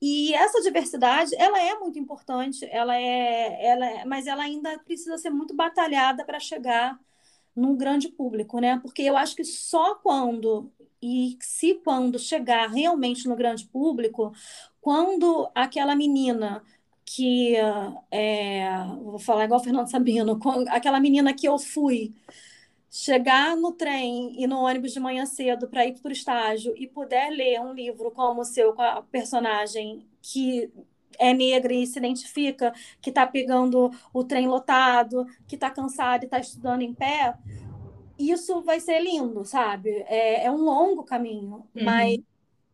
[0.00, 5.18] E essa diversidade, ela é muito importante, ela é, ela é, mas ela ainda precisa
[5.18, 6.96] ser muito batalhada para chegar
[7.56, 8.78] num grande público, né?
[8.80, 10.70] Porque eu acho que só quando
[11.02, 14.32] e se quando chegar realmente no grande público,
[14.80, 16.62] quando aquela menina
[17.04, 17.54] que
[18.10, 22.14] é, vou falar igual Fernando Sabino, aquela menina que eu fui
[22.90, 26.86] chegar no trem e no ônibus de manhã cedo para ir para o estágio e
[26.86, 30.70] puder ler um livro como o seu com a personagem que
[31.18, 36.26] é negra e se identifica, que está pegando o trem lotado, que está cansada e
[36.26, 37.34] está estudando em pé,
[38.18, 39.90] isso vai ser lindo, sabe?
[40.08, 41.84] É, é um longo caminho, uhum.
[41.84, 42.18] mas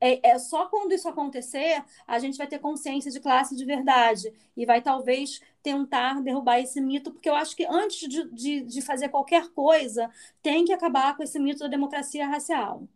[0.01, 4.33] é, é, só quando isso acontecer a gente vai ter consciência de classe de verdade
[4.57, 8.83] e vai talvez tentar derrubar esse mito, porque eu acho que antes de, de, de
[8.83, 10.11] fazer qualquer coisa
[10.43, 12.87] tem que acabar com esse mito da democracia racial.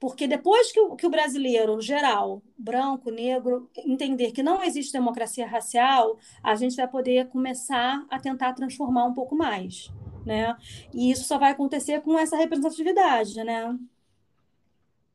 [0.00, 5.46] Porque depois que o, que o brasileiro geral, branco, negro, entender que não existe democracia
[5.46, 9.90] racial, a gente vai poder começar a tentar transformar um pouco mais
[10.24, 10.56] né?
[10.92, 13.76] E isso só vai acontecer com essa representatividade, né?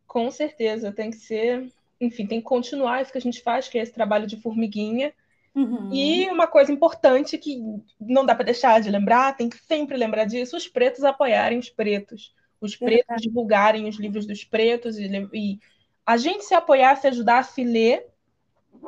[0.08, 3.78] Com certeza, tem que ser, enfim, tem que continuar isso que a gente faz, que
[3.78, 5.14] é esse trabalho de formiguinha.
[5.56, 5.94] Uhum.
[5.94, 7.62] E uma coisa importante que
[8.00, 11.70] não dá para deixar de lembrar, tem que sempre lembrar disso, os pretos apoiarem os
[11.70, 15.60] pretos, os pretos divulgarem os livros dos pretos e, e
[16.06, 18.08] a gente se apoiar, se ajudar a se ler,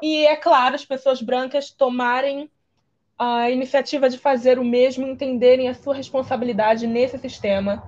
[0.02, 2.50] e, é claro, as pessoas brancas tomarem
[3.24, 7.84] a iniciativa de fazer o mesmo, entenderem a sua responsabilidade nesse sistema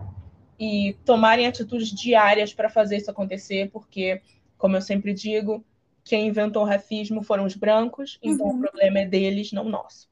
[0.60, 4.22] e tomarem atitudes diárias para fazer isso acontecer, porque,
[4.60, 5.66] como eu sempre digo,
[6.04, 8.58] quem inventou o racismo foram os brancos, então uhum.
[8.58, 10.08] o problema é deles, não nosso.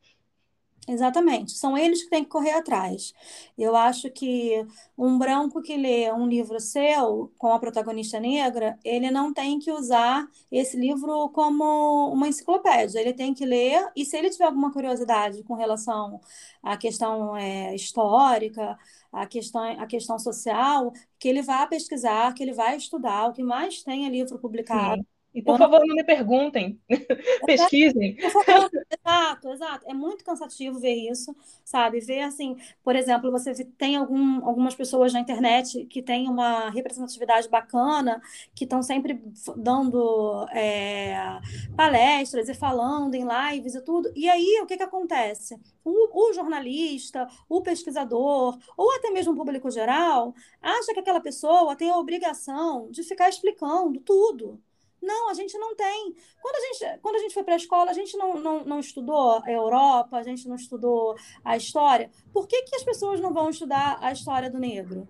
[0.91, 3.13] Exatamente, são eles que têm que correr atrás.
[3.57, 4.65] Eu acho que
[4.97, 9.71] um branco que lê um livro seu, com a protagonista negra, ele não tem que
[9.71, 12.99] usar esse livro como uma enciclopédia.
[12.99, 16.19] Ele tem que ler, e se ele tiver alguma curiosidade com relação
[16.61, 18.77] à questão é, histórica,
[19.13, 23.29] à questão, à questão social, que ele vá pesquisar, que ele vai estudar.
[23.29, 25.01] O que mais tem é livro publicado.
[25.01, 26.77] Sim e por favor, não me perguntem,
[27.45, 28.17] pesquisem.
[28.19, 29.85] Exato, exato.
[29.89, 32.01] É muito cansativo ver isso, sabe?
[32.01, 37.47] Ver assim, por exemplo, você tem algum, algumas pessoas na internet que têm uma representatividade
[37.47, 38.21] bacana,
[38.53, 39.23] que estão sempre
[39.55, 41.15] dando é,
[41.77, 44.11] palestras e falando em lives e tudo.
[44.13, 45.57] E aí, o que, que acontece?
[45.83, 51.75] O, o jornalista, o pesquisador, ou até mesmo o público geral, acha que aquela pessoa
[51.75, 54.61] tem a obrigação de ficar explicando tudo
[55.01, 56.15] não, a gente não tem.
[56.41, 58.79] Quando a gente, quando a gente foi para a escola, a gente não, não, não
[58.79, 62.11] estudou a Europa, a gente não estudou a história.
[62.31, 65.07] Por que, que as pessoas não vão estudar a história do negro?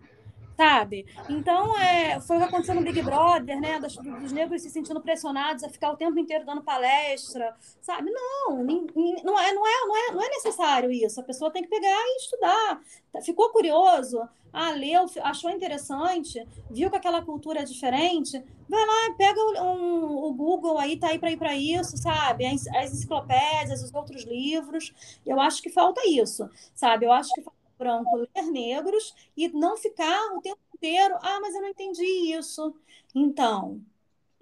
[0.61, 1.07] Sabe?
[1.27, 3.79] Então, é, foi o que aconteceu no Big Brother, né?
[3.79, 8.11] Dos, dos, negros se sentindo pressionados a ficar o tempo inteiro dando palestra, sabe?
[8.11, 11.19] Não, não é, não, é, não, é, não é necessário isso.
[11.19, 12.79] A pessoa tem que pegar e estudar.
[13.25, 14.21] Ficou curioso?
[14.53, 20.33] Ah, leu, achou interessante, viu que aquela cultura é diferente, vai lá, pega um, o
[20.33, 22.45] Google aí, tá aí para ir para isso, sabe?
[22.45, 24.93] As, as enciclopédias, os outros livros.
[25.25, 27.05] Eu acho que falta isso, sabe?
[27.05, 31.55] Eu acho que falta branco ler negros e não ficar o tempo inteiro, ah, mas
[31.55, 32.05] eu não entendi
[32.37, 32.75] isso.
[33.15, 33.81] Então,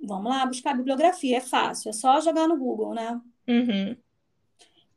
[0.03, 3.19] vamos lá buscar bibliografia, é fácil, é só jogar no Google, né?
[3.47, 3.95] Uhum.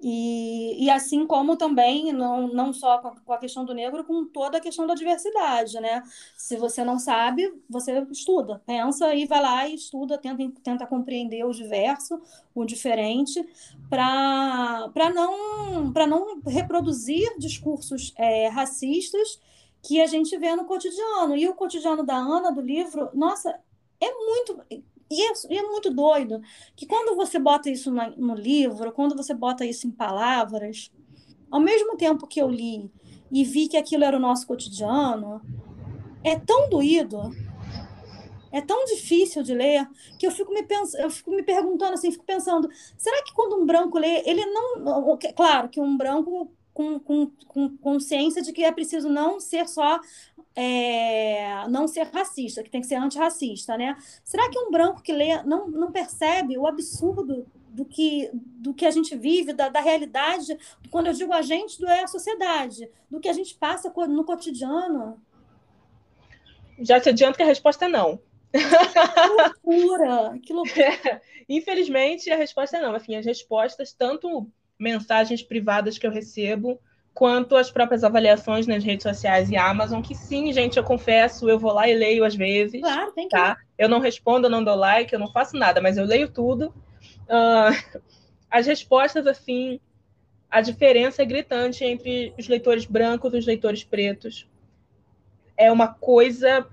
[0.05, 4.59] E, e assim como também, não, não só com a, questão do negro, com toda
[4.59, 6.03] a questão da diversidade, né?
[6.37, 11.45] Se você não sabe, você estuda, pensa e vai lá e estuda, tenta, tenta compreender
[11.45, 12.21] o diverso,
[12.53, 13.49] o diferente,
[13.89, 19.39] para não, não reproduzir discursos é, racistas
[19.81, 21.37] que a gente vê no cotidiano.
[21.37, 23.57] E o cotidiano da Ana, do livro, nossa,
[24.01, 24.61] é muito
[25.13, 26.41] e é, e é, muito doido
[26.75, 30.91] que quando você bota isso no, no livro, quando você bota isso em palavras,
[31.51, 32.91] ao mesmo tempo que eu li
[33.31, 35.43] e vi que aquilo era o nosso cotidiano,
[36.25, 37.31] é tão doído,
[38.51, 39.87] é tão difícil de ler,
[40.19, 43.57] que eu fico me, pens eu fico me perguntando assim, fico pensando, será que quando
[43.57, 45.19] um branco lê, ele não.
[45.35, 50.01] Claro que um branco com, com, com consciência de que é preciso não ser só
[50.55, 53.97] é, não ser racista, que tem que ser antirracista, né?
[54.25, 58.85] Será que um branco que lê não, não percebe o absurdo do que, do que
[58.85, 60.59] a gente vive, da, da realidade,
[60.91, 64.25] quando eu digo a gente, do é a sociedade, do que a gente passa no
[64.25, 65.21] cotidiano?
[66.81, 68.21] Já te adianto que a resposta é não.
[68.53, 70.39] Que loucura!
[70.43, 70.85] Que loucura.
[70.85, 72.95] É, infelizmente, a resposta é não.
[72.95, 74.47] Assim, as respostas, tanto
[74.79, 76.79] mensagens privadas que eu recebo,
[77.15, 81.59] quanto as próprias avaliações nas redes sociais e Amazon, que sim, gente, eu confesso, eu
[81.59, 82.81] vou lá e leio às vezes.
[82.81, 83.37] Claro, tem que.
[83.37, 83.57] Tá?
[83.79, 86.75] Eu não respondo, eu não dou like, eu não faço nada, mas eu leio tudo.
[87.29, 88.01] Uh,
[88.51, 89.79] as respostas, assim,
[90.51, 94.49] a diferença é gritante entre os leitores brancos e os leitores pretos.
[95.57, 96.67] É uma coisa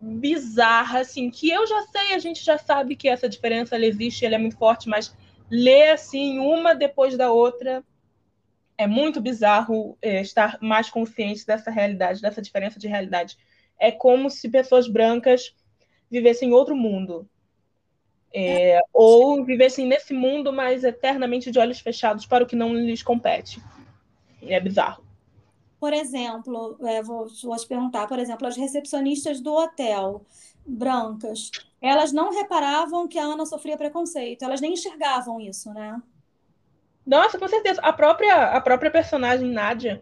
[0.00, 4.24] bizarra, assim, que eu já sei, a gente já sabe que essa diferença ela existe,
[4.24, 5.14] ela é muito forte, mas
[5.50, 7.84] ler assim uma depois da outra
[8.80, 13.36] é muito bizarro é, estar mais consciente dessa realidade, dessa diferença de realidade.
[13.78, 15.54] É como se pessoas brancas
[16.10, 17.28] vivessem em outro mundo.
[18.32, 23.02] É, ou vivessem nesse mundo, mas eternamente de olhos fechados para o que não lhes
[23.02, 23.62] compete.
[24.40, 25.04] É bizarro.
[25.78, 30.24] Por exemplo, é, vou, vou te perguntar, por exemplo, as recepcionistas do hotel
[30.64, 31.50] brancas,
[31.82, 36.00] elas não reparavam que a Ana sofria preconceito, elas nem enxergavam isso, né?
[37.10, 37.80] Nossa, com certeza.
[37.80, 40.00] A própria, a própria personagem Nádia,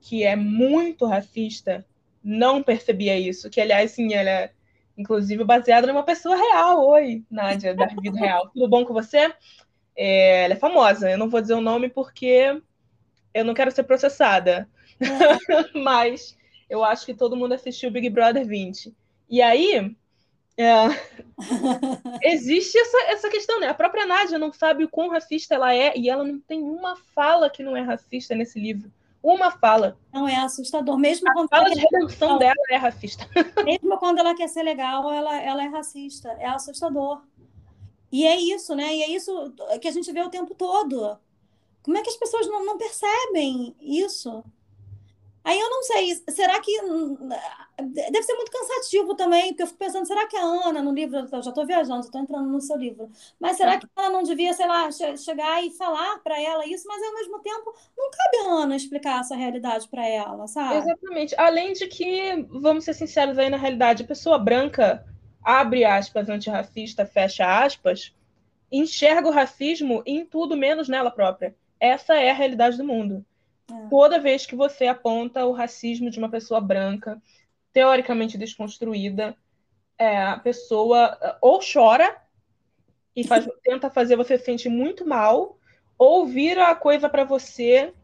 [0.00, 1.84] que é muito racista,
[2.24, 3.50] não percebia isso.
[3.50, 4.52] Que, aliás, sim, ela é,
[4.96, 6.88] inclusive, baseada numa pessoa real.
[6.88, 8.48] Oi, Nádia, da vida real.
[8.48, 9.30] Tudo bom com você?
[9.94, 11.10] É, ela é famosa.
[11.10, 12.62] Eu não vou dizer o nome porque
[13.34, 14.66] eu não quero ser processada.
[14.98, 15.78] É.
[15.78, 16.34] Mas
[16.70, 18.96] eu acho que todo mundo assistiu Big Brother 20.
[19.28, 19.94] E aí,
[20.58, 20.88] é.
[22.20, 23.68] Existe essa, essa questão, né?
[23.68, 26.96] A própria Nádia não sabe o quão racista ela é e ela não tem uma
[27.14, 28.90] fala que não é racista nesse livro.
[29.22, 29.96] uma fala.
[30.12, 30.98] Não, é assustador.
[30.98, 33.28] Mesmo a quando fala de redenção dela é racista.
[33.64, 36.28] Mesmo quando ela quer ser legal, ela, ela é racista.
[36.40, 37.22] É assustador.
[38.10, 38.96] E é isso, né?
[38.96, 41.16] E é isso que a gente vê o tempo todo.
[41.82, 44.44] Como é que as pessoas não, não percebem isso?
[45.44, 46.72] Aí eu não sei, será que.
[47.80, 51.16] Deve ser muito cansativo também, porque eu fico pensando, será que a Ana, no livro,
[51.16, 53.08] eu já estou viajando, estou entrando no seu livro,
[53.38, 56.88] mas será que ela não devia, sei lá, che chegar e falar para ela isso,
[56.88, 60.76] mas ao mesmo tempo não cabe a Ana explicar essa realidade para ela, sabe?
[60.78, 61.34] Exatamente.
[61.38, 65.04] Além de que, vamos ser sinceros aí, na realidade, a pessoa branca,
[65.40, 68.12] abre aspas, antirracista, fecha aspas,
[68.72, 71.54] enxerga o racismo em tudo menos nela própria.
[71.78, 73.24] Essa é a realidade do mundo.
[73.70, 73.88] É.
[73.88, 77.22] Toda vez que você aponta o racismo de uma pessoa branca,
[77.78, 79.36] teoricamente desconstruída,
[79.96, 82.16] é, a pessoa é, ou chora
[83.14, 85.56] e faz, tenta fazer você se sentir muito mal,
[85.96, 87.94] ou vira a coisa para você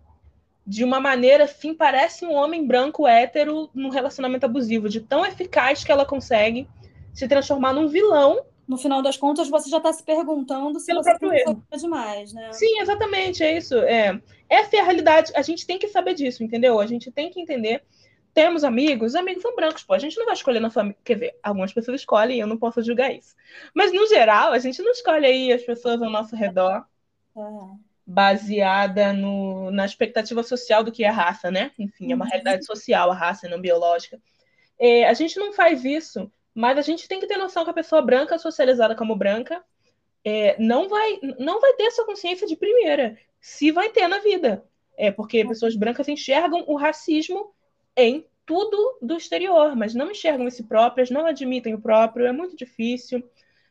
[0.65, 5.83] de uma maneira assim, parece um homem branco hétero num relacionamento abusivo, de tão eficaz
[5.83, 6.69] que ela consegue
[7.13, 11.03] se transformar num vilão no final das contas, você já está se perguntando se Pelo
[11.03, 11.43] você foi
[11.77, 12.53] demais, né?
[12.53, 13.75] Sim, exatamente, é isso.
[13.75, 14.23] É.
[14.49, 15.33] Essa é a realidade.
[15.35, 16.79] A gente tem que saber disso, entendeu?
[16.79, 17.83] A gente tem que entender.
[18.35, 19.95] Temos amigos, amigos são brancos, pô.
[19.95, 20.99] A gente não vai escolher na família.
[21.05, 23.35] Quer ver, algumas pessoas escolhem e eu não posso julgar isso.
[23.73, 26.85] Mas, no geral, a gente não escolhe aí as pessoas ao nosso redor
[27.37, 27.41] é.
[28.05, 31.71] baseada no, na expectativa social do que é raça, né?
[31.79, 32.31] Enfim, é uma uhum.
[32.31, 34.21] realidade social, a raça, não biológica.
[34.79, 37.75] É, a gente não faz isso mas a gente tem que ter noção que a
[37.75, 39.63] pessoa branca, socializada como branca,
[40.25, 44.65] é, não, vai, não vai ter essa consciência de primeira, se vai ter na vida.
[44.97, 47.53] É porque pessoas brancas enxergam o racismo
[47.97, 52.57] em tudo do exterior, mas não enxergam esse próprias, não admitem o próprio, é muito
[52.57, 53.23] difícil.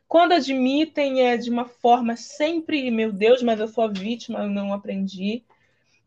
[0.08, 4.48] Quando admitem, é de uma forma sempre, meu Deus, mas eu sou a vítima, eu
[4.48, 5.44] não aprendi.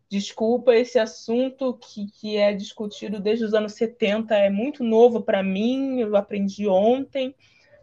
[0.10, 5.44] Desculpa, esse assunto que, que é discutido desde os anos 70 é muito novo para
[5.44, 7.36] mim, eu aprendi ontem.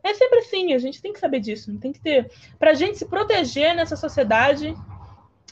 [0.02, 2.30] É sempre assim, a gente tem que saber disso, tem que ter.
[2.58, 4.74] Para a gente se proteger nessa sociedade,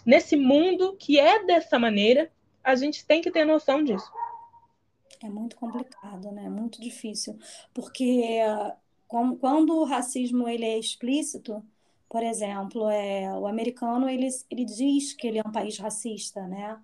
[0.05, 2.31] nesse mundo que é dessa maneira,
[2.63, 4.11] a gente tem que ter noção disso.
[5.23, 6.45] É muito complicado, né?
[6.47, 7.39] É muito difícil,
[7.73, 8.41] porque
[9.09, 11.63] quando o racismo ele é explícito,
[12.09, 16.81] por exemplo, é, o americano ele, ele diz que ele é um país racista, né?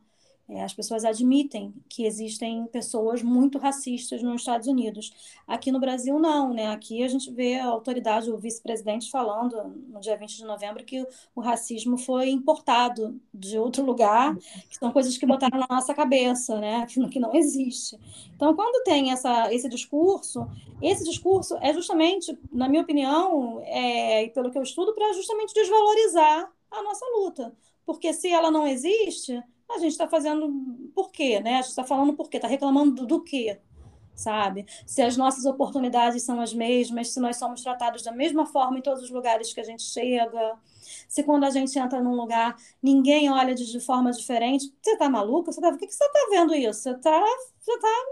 [0.48, 5.12] É, as pessoas admitem que existem pessoas muito racistas nos Estados Unidos.
[5.46, 6.68] Aqui no Brasil, não, né?
[6.68, 11.06] Aqui a gente vê a autoridade, o vice-presidente, falando no dia 20 de novembro que
[11.34, 14.34] o, racismo foi importado de outro lugar,
[14.70, 16.86] que são coisas que botaram na nossa cabeça, né?
[17.08, 17.98] Que, não existe.
[18.34, 20.46] Então, quando tem essa, esse discurso,
[20.82, 25.54] esse discurso é justamente, na minha opinião, é, e pelo que eu estudo, para justamente
[25.54, 27.54] desvalorizar a nossa luta.
[27.86, 30.50] Porque se ela não existe, a gente está fazendo
[30.94, 31.56] por quê, né?
[31.56, 32.38] A gente está falando por quê?
[32.38, 33.58] Está reclamando do, quê?
[34.14, 34.66] Sabe?
[34.86, 38.82] Se as nossas oportunidades são as mesmas, se nós somos tratados da mesma forma em
[38.82, 40.56] todos os lugares que a gente chega,
[41.08, 45.08] se quando a gente entra num lugar ninguém olha de, de forma diferente, você está
[45.08, 45.52] maluca?
[45.52, 46.80] Você tá, por que, que você está vendo isso?
[46.80, 47.24] Você está
[47.60, 48.04] você tá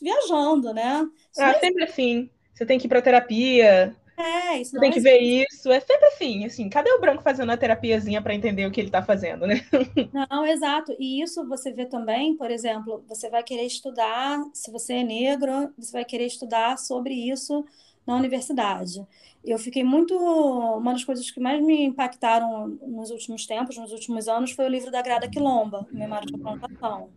[0.00, 1.06] viajando, né?
[1.38, 2.30] ah, sempre assim.
[2.54, 5.70] Você tem que ir para terapia, é, isso tem que ver isso.
[5.70, 6.68] É sempre assim, assim.
[6.68, 9.60] Cadê o branco fazendo a terapiazinha para entender o que ele está fazendo, né?
[10.30, 10.94] Não, exato.
[10.98, 15.72] E isso você vê também, por exemplo, você vai querer estudar, se você é negro,
[15.76, 17.64] você vai querer estudar sobre isso
[18.06, 19.04] na universidade.
[19.44, 20.16] Eu fiquei muito.
[20.16, 24.70] Uma das coisas que mais me impactaram nos últimos tempos, nos últimos anos, foi o
[24.70, 27.10] livro da Grada Quilomba, Memória de Plantação.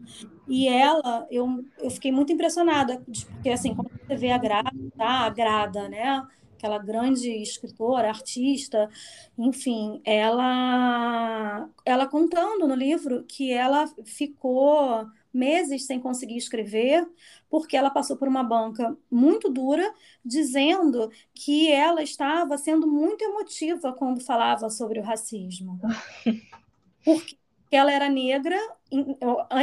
[0.48, 5.26] E ela, eu, eu fiquei muito impressionada, porque assim, quando você vê a Grada, tá?
[5.26, 6.26] a Grada, né?
[6.58, 8.90] Aquela grande escritora, artista,
[9.38, 17.08] enfim, ela, ela contando no livro que ela ficou meses sem conseguir escrever,
[17.48, 19.94] porque ela passou por uma banca muito dura,
[20.26, 25.80] dizendo que ela estava sendo muito emotiva quando falava sobre o racismo.
[27.06, 27.38] Porque
[27.76, 28.58] ela era negra,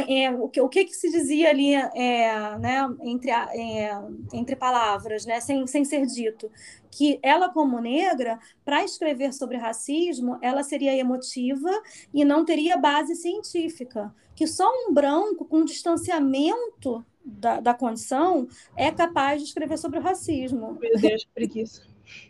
[0.07, 3.91] é, o, que, o que, que se dizia ali é, né, entre, é,
[4.33, 6.51] entre palavras, né, sem, sem ser dito,
[6.91, 11.71] que ela como negra, para escrever sobre racismo, ela seria emotiva
[12.13, 18.47] e não teria base científica, que só um branco com distanciamento da, da condição
[18.77, 20.77] é capaz de escrever sobre o racismo.
[20.79, 21.81] Meu Deus, que preguiça.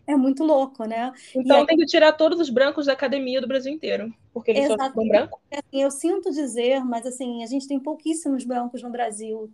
[0.07, 1.11] É muito louco, né?
[1.35, 1.65] Então aí...
[1.65, 5.39] tem que tirar todos os brancos da academia do Brasil inteiro, porque eles são brancos.
[5.49, 9.49] Assim, eu sinto dizer, mas assim, a gente tem pouquíssimos brancos no Brasil,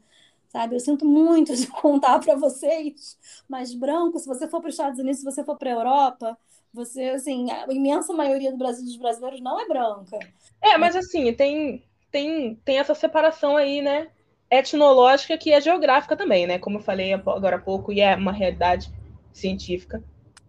[0.48, 0.76] sabe?
[0.76, 3.16] Eu sinto muito de contar para vocês,
[3.48, 6.38] mas branco, se você for para os Estados Unidos, se você for para a Europa,
[6.74, 10.18] você, assim, a imensa maioria do Brasil dos brasileiros não é branca.
[10.60, 14.08] É, mas assim, tem tem, tem essa separação aí, né?
[14.50, 16.58] Etnológica que é geográfica também, né?
[16.58, 18.92] Como eu falei agora há pouco, e é uma realidade
[19.32, 20.04] científica,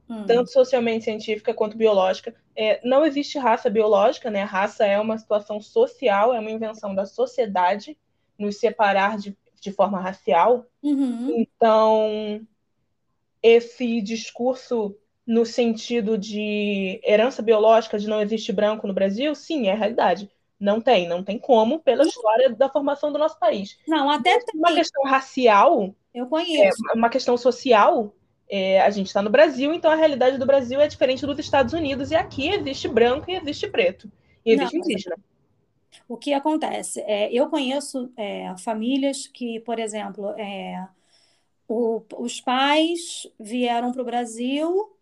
[0.08, 0.24] hum.
[0.26, 2.34] tanto socialmente científica quanto biológica.
[2.54, 4.42] É, não existe raça biológica, né?
[4.42, 7.96] Raça é uma situação social, é uma invenção da sociedade
[8.38, 10.66] nos separar de, de forma racial.
[10.82, 11.34] Uhum.
[11.38, 12.46] Então,
[13.42, 14.96] esse discurso
[15.26, 20.30] no sentido de herança biológica de não existe branco no Brasil, sim, é a realidade.
[20.58, 23.78] Não tem, não tem como, pela história da formação do nosso país.
[23.86, 24.60] Não, até tem.
[24.60, 25.92] Uma questão racial.
[26.14, 26.80] Eu conheço.
[26.90, 28.14] É, uma questão social.
[28.54, 31.72] É, a gente está no Brasil, então a realidade do Brasil é diferente dos Estados
[31.72, 34.12] Unidos, e aqui existe branco e existe preto.
[34.44, 35.16] E existe não, indígena.
[36.06, 37.00] O que acontece?
[37.06, 40.86] É, eu conheço é, famílias que, por exemplo, é,
[41.66, 44.94] o, os pais vieram para o Brasil,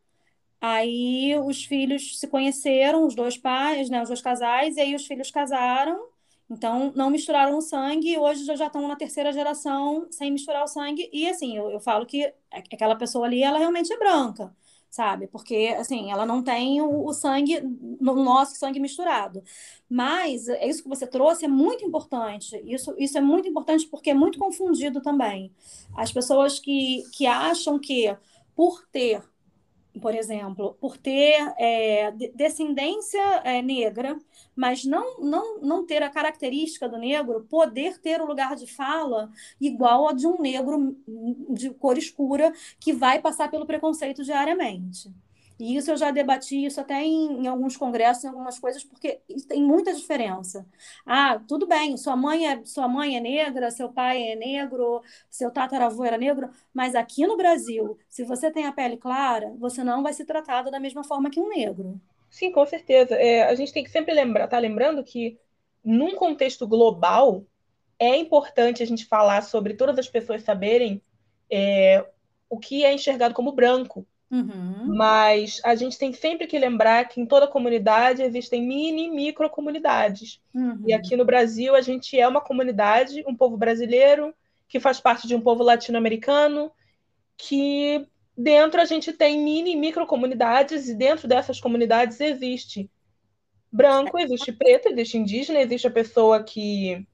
[0.60, 5.08] aí os filhos se conheceram, os dois pais, né, os dois casais, e aí os
[5.08, 6.06] filhos casaram,
[6.50, 11.08] então não misturaram o sangue, hoje já, estão na terceira geração sem misturar o sangue,
[11.12, 14.54] e assim, eu, eu falo que aquela pessoa ali, ela realmente é branca
[14.90, 15.28] sabe?
[15.28, 17.60] Porque, assim, ela não tem o, o sangue,
[18.00, 19.42] no nosso sangue misturado.
[19.88, 22.60] Mas é isso que você trouxe é muito importante.
[22.66, 25.52] Isso, isso é muito importante porque é muito confundido também.
[25.94, 28.16] As pessoas que, que acham que
[28.54, 29.22] por ter
[30.00, 34.18] por exemplo, por ter é, descendência é, negra,
[34.54, 39.30] mas não, não, não ter a característica do negro, poder ter o lugar de fala
[39.60, 40.96] igual a de um negro
[41.50, 45.12] de cor escura que vai passar pelo preconceito diariamente.
[45.60, 49.20] E isso eu já debati isso até em, em, alguns congressos, em algumas coisas, porque
[49.46, 50.66] tem muita diferença.
[51.04, 55.50] Ah, tudo bem, sua mãe é sua mãe é negra, seu pai é negro, seu
[55.50, 60.02] tataravô era negro, mas aqui no Brasil, se você tem a pele clara, você não
[60.02, 62.00] vai ser tratado da mesma forma que um negro.
[62.30, 63.14] Sim, com certeza.
[63.14, 65.38] É, a gente tem que sempre lembrar, tá lembrando que
[65.84, 67.44] num contexto global
[67.98, 71.02] é importante a gente falar sobre todas as pessoas saberem
[71.50, 72.06] é,
[72.48, 74.94] o que é enxergado como branco Uhum.
[74.94, 79.50] Mas a gente tem sempre que lembrar que em toda comunidade existem mini e micro
[79.50, 80.40] comunidades.
[80.54, 80.84] Uhum.
[80.86, 84.32] E aqui no Brasil a gente é uma comunidade, um povo brasileiro,
[84.68, 86.70] que faz parte de um povo latino-americano,
[87.36, 88.06] que
[88.36, 92.88] dentro a gente tem mini e micro comunidades, e dentro dessas comunidades existe
[93.72, 97.04] branco, existe preto, existe indígena, existe a pessoa que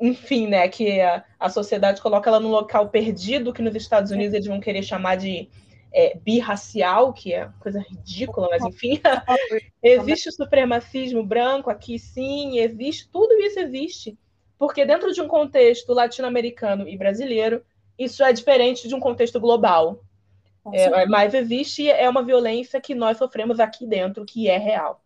[0.00, 4.32] enfim, né, que a, a sociedade coloca ela num local perdido, que nos Estados Unidos
[4.32, 5.46] eles vão querer chamar de
[5.92, 9.00] é, birracial, que é coisa ridícula, mas enfim,
[9.82, 14.18] existe o supremacismo branco aqui, sim, existe, tudo isso existe,
[14.58, 17.62] porque dentro de um contexto latino-americano e brasileiro,
[17.98, 20.02] isso é diferente de um contexto global.
[20.72, 25.02] É, mas existe é uma violência que nós sofremos aqui dentro, que é real.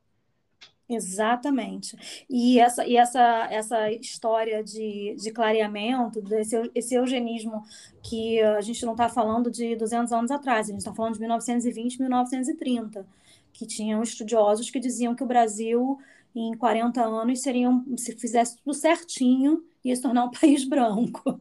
[0.88, 1.96] Exatamente.
[2.28, 7.62] E essa, e essa, essa história de, de clareamento, desse, esse eugenismo
[8.02, 11.20] que a gente não está falando de 200 anos atrás, a gente está falando de
[11.20, 13.06] 1920, 1930,
[13.52, 15.98] que tinham estudiosos que diziam que o Brasil,
[16.34, 21.40] em 40 anos, seriam, se fizesse tudo certinho, ia se tornar um país branco.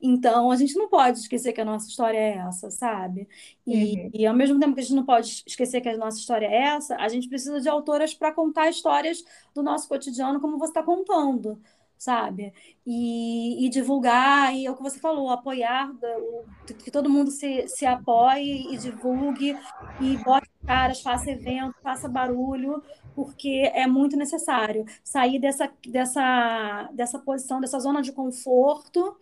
[0.00, 3.28] Então, a gente não pode esquecer que a nossa história é essa, sabe?
[3.66, 4.10] E, uhum.
[4.14, 6.62] e ao mesmo tempo que a gente não pode esquecer que a nossa história é
[6.62, 9.22] essa, a gente precisa de autoras para contar histórias
[9.54, 11.60] do nosso cotidiano como você está contando
[12.00, 12.52] sabe?
[12.86, 15.92] E, e, divulgar, e é o que você falou, apoiar,
[16.82, 19.54] que todo mundo se, se apoie e divulgue,
[20.00, 22.82] e bote caras, faça evento, faça barulho,
[23.14, 29.16] porque é muito necessário sair dessa, dessa, dessa posição, dessa zona de conforto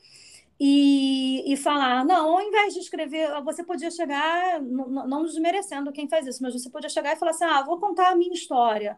[0.60, 6.26] e, e falar, não, ao invés de escrever, você podia chegar, não, desmerecendo quem faz
[6.26, 8.96] isso, mas você podia chegar e falar assim, ah, vou contar a minha história.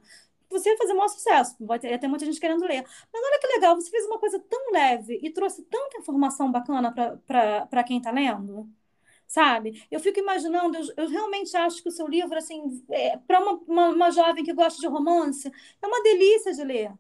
[0.51, 2.85] Você ia fazer o maior sucesso, ia ter muita gente querendo ler.
[3.13, 6.93] Mas olha que legal, você fez uma coisa tão leve e trouxe tanta informação bacana
[7.27, 8.69] para quem está lendo
[9.31, 9.87] sabe?
[9.89, 13.53] Eu fico imaginando, eu, eu, realmente acho que o seu livro, assim, é, para uma,
[13.69, 15.49] uma, uma, jovem que gosta de romance,
[15.81, 16.93] é uma delícia de ler,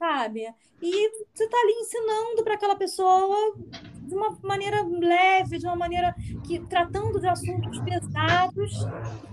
[0.00, 0.46] sabe?
[0.80, 3.54] E você está ali ensinando para aquela pessoa
[4.00, 6.14] de uma maneira leve, de uma maneira
[6.46, 8.72] que tratando de assuntos pesados,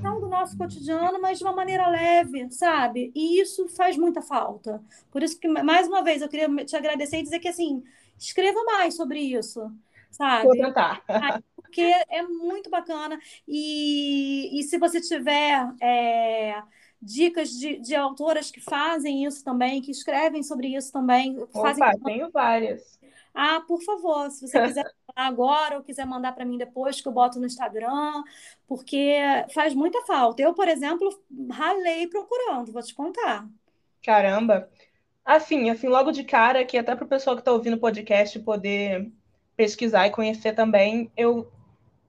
[0.04, 3.14] não do nosso cotidiano, mas de uma maneira leve, sabe?
[3.16, 4.84] E isso faz muita falta.
[5.10, 7.82] Por isso que mais uma vez eu queria te agradecer e dizer que assim,
[8.20, 9.72] escreva mais sobre isso,
[10.12, 10.44] sabe?
[10.44, 11.02] Vou tentar
[11.68, 13.20] porque é muito bacana.
[13.48, 16.56] E, e se você tiver é,
[17.02, 21.38] dicas de, de autoras que fazem isso também, que escrevem sobre isso também.
[21.40, 22.00] Opa, fazem...
[22.04, 22.98] tenho várias.
[23.34, 27.08] Ah, por favor, se você quiser falar agora ou quiser mandar para mim depois, que
[27.08, 28.24] eu boto no Instagram,
[28.68, 29.16] porque
[29.54, 30.42] faz muita falta.
[30.42, 31.08] Eu, por exemplo,
[31.52, 33.48] ralei procurando, vou te contar.
[34.04, 34.68] Caramba!
[35.24, 38.40] Assim, assim, logo de cara, que até para o pessoal que está ouvindo o podcast
[38.40, 39.12] poder
[39.56, 41.52] pesquisar e conhecer também, eu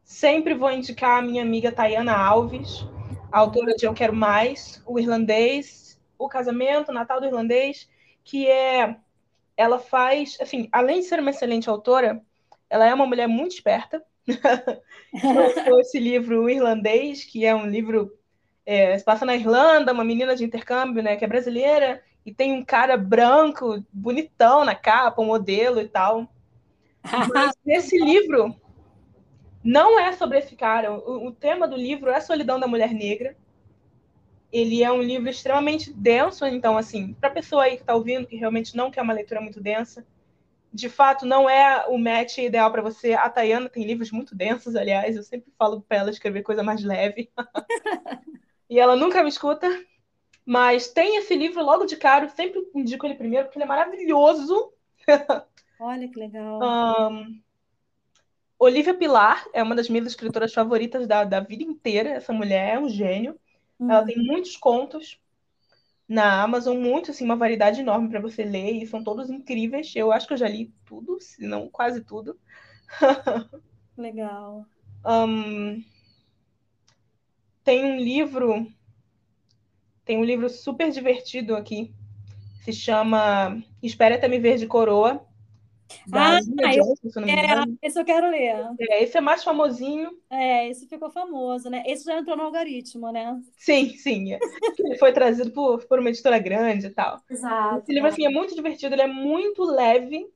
[0.04, 2.86] sempre vou indicar a minha amiga Tayana Alves,
[3.30, 7.88] autora de Eu Quero Mais, o irlandês, o casamento, o Natal do irlandês,
[8.24, 8.96] que é
[9.56, 12.22] ela faz, assim, além de ser uma excelente autora,
[12.70, 14.02] ela é uma mulher muito esperta.
[15.12, 18.16] Lançou esse livro o irlandês, que é um livro
[18.64, 22.52] é, se passa na Irlanda, uma menina de intercâmbio, né, que é brasileira, e tem
[22.52, 26.28] um cara branco, bonitão na capa, um modelo e tal.
[27.34, 28.54] Mas esse livro
[29.68, 30.90] não é sobre esse cara.
[30.90, 33.36] O, o tema do livro é a solidão da mulher negra.
[34.50, 38.26] Ele é um livro extremamente denso, então, assim, para a pessoa aí que está ouvindo,
[38.26, 40.06] que realmente não quer uma leitura muito densa,
[40.72, 43.12] de fato, não é o match ideal para você.
[43.12, 46.82] A Tayana tem livros muito densos, aliás, eu sempre falo para ela escrever coisa mais
[46.82, 47.30] leve.
[48.70, 49.68] e ela nunca me escuta.
[50.46, 53.68] Mas tem esse livro logo de cara, eu sempre indico ele primeiro, porque ele é
[53.68, 54.72] maravilhoso.
[55.78, 57.10] Olha que legal.
[57.12, 57.38] Um,
[58.58, 62.10] Olivia Pilar é uma das minhas escritoras favoritas da, da vida inteira.
[62.10, 63.38] Essa mulher é um gênio.
[63.78, 63.90] Uhum.
[63.90, 65.20] Ela tem muitos contos
[66.08, 69.94] na Amazon, muito, assim, uma variedade enorme para você ler, e são todos incríveis.
[69.94, 72.38] Eu acho que eu já li tudo, se não quase tudo.
[73.96, 74.64] Legal.
[75.04, 75.84] Um,
[77.62, 78.66] tem um livro
[80.04, 81.92] tem um livro super divertido aqui.
[82.64, 85.27] Se chama Espere até me ver de coroa.
[86.12, 88.56] Ah, Johnson, eu, é, esse eu quero ler.
[88.78, 90.10] É, esse é mais famosinho.
[90.30, 91.82] É, esse ficou famoso, né?
[91.86, 93.40] Esse já entrou no algoritmo, né?
[93.56, 94.38] Sim, sim.
[94.78, 97.20] Ele foi trazido por, por uma editora grande e tal.
[97.28, 97.82] Exato.
[97.82, 100.26] Esse livro, assim, é muito divertido, ele é muito leve,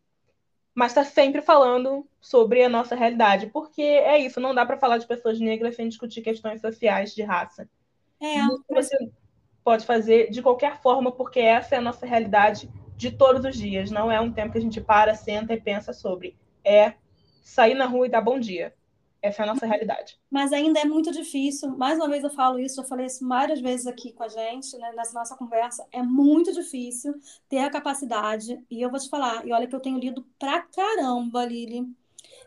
[0.75, 3.47] mas está sempre falando sobre a nossa realidade.
[3.47, 7.23] Porque é isso, não dá para falar de pessoas negras sem discutir questões sociais de
[7.23, 7.69] raça.
[8.21, 8.39] É,
[8.71, 8.89] mas...
[8.89, 8.97] você
[9.65, 12.69] pode fazer de qualquer forma, porque essa é a nossa realidade
[13.03, 13.91] de todos os dias.
[13.91, 16.37] Não é um tempo que a gente para, senta e pensa sobre.
[16.65, 16.95] É
[17.43, 18.73] sair na rua e dar bom dia.
[19.21, 20.19] Essa é a nossa realidade.
[20.31, 21.77] Mas ainda é muito difícil.
[21.77, 24.77] Mais uma vez eu falo isso, já falei isso várias vezes aqui com a gente,
[24.79, 25.85] né, nessa nossa conversa.
[25.93, 27.15] É muito difícil
[27.49, 28.61] ter a capacidade.
[28.71, 31.87] E eu vou te falar, e olha que eu tenho lido pra caramba, Lili.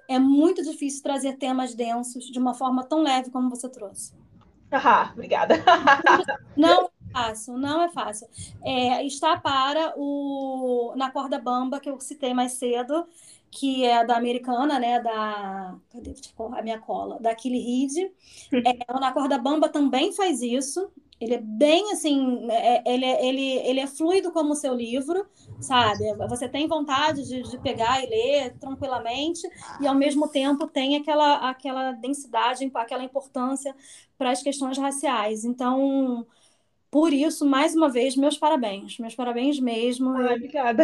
[0.10, 4.14] É muito difícil trazer temas densos de uma forma tão leve como você trouxe.
[4.72, 5.56] Ah, obrigada.
[6.58, 8.28] Não fácil, não é fácil.
[8.63, 13.07] É, está para o Na Corda Bamba, que eu citei mais cedo,
[13.49, 14.99] que é da americana, né?
[14.99, 15.78] Da.
[15.91, 16.13] Cadê
[16.57, 17.20] a minha cola?
[17.20, 18.11] Da Killy Reed.
[18.66, 20.91] É, o Na Corda Bamba também faz isso.
[21.20, 25.26] Ele é bem assim, é, ele, é, ele, ele é fluido como o seu livro,
[25.61, 26.13] sabe?
[26.28, 29.47] Você tem vontade de, de pegar e ler tranquilamente,
[29.80, 33.74] e ao mesmo tempo tem aquela, aquela densidade, aquela importância
[34.18, 35.45] para as questões raciais.
[35.45, 36.28] Então,
[36.96, 38.98] por isso, mais uma vez, meus parabéns.
[39.00, 40.16] Meus parabéns mesmo.
[40.16, 40.84] Ai, obrigada.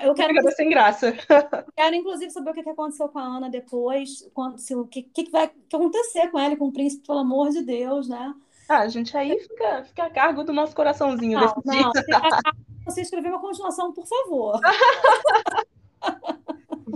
[0.00, 1.12] Eu quero obrigada sem graça.
[1.76, 5.30] Quero, inclusive, saber o que aconteceu com a Ana depois, quando, se, o que, que
[5.30, 8.34] vai acontecer com ela e com o príncipe, pelo amor de Deus, né?
[8.66, 12.06] Ah, gente, aí fica, fica a cargo do nosso coraçãozinho não, não, dia.
[12.86, 14.58] Você escrever uma continuação, por favor.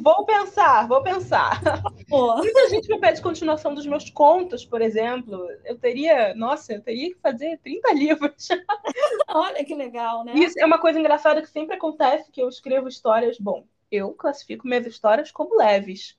[0.02, 1.60] Vou pensar, vou pensar.
[2.08, 2.36] Pô.
[2.36, 5.46] Muita gente me pede continuação dos meus contos, por exemplo.
[5.64, 8.48] Eu teria, nossa, eu teria que fazer 30 livros.
[9.28, 10.32] Olha que legal, né?
[10.34, 14.66] Isso é uma coisa engraçada que sempre acontece, que eu escrevo histórias, bom, eu classifico
[14.66, 16.18] minhas histórias como leves.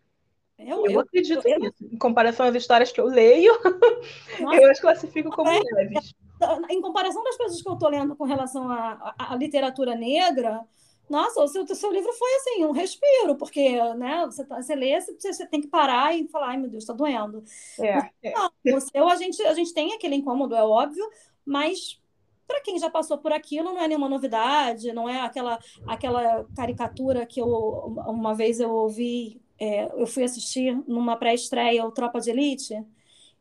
[0.57, 1.83] Eu, eu, eu acredito eu, nisso.
[1.91, 3.51] Em comparação às histórias que eu leio,
[4.39, 6.13] nossa, eu as classifico como é, leves.
[6.69, 10.61] Em comparação das coisas que eu estou lendo com relação à, à literatura negra,
[11.09, 14.75] nossa, o seu, o seu livro foi assim, um respiro, porque né, você, tá, você
[14.75, 17.43] lê, você, você tem que parar e falar, ai meu Deus, está doendo.
[17.79, 18.33] É, é.
[18.33, 21.03] Não, o seu, a gente, a gente tem aquele incômodo, é óbvio,
[21.45, 21.99] mas
[22.47, 27.25] para quem já passou por aquilo, não é nenhuma novidade, não é aquela, aquela caricatura
[27.25, 32.29] que eu uma vez eu ouvi, é, eu fui assistir numa pré-estreia o Tropa de
[32.29, 32.75] Elite.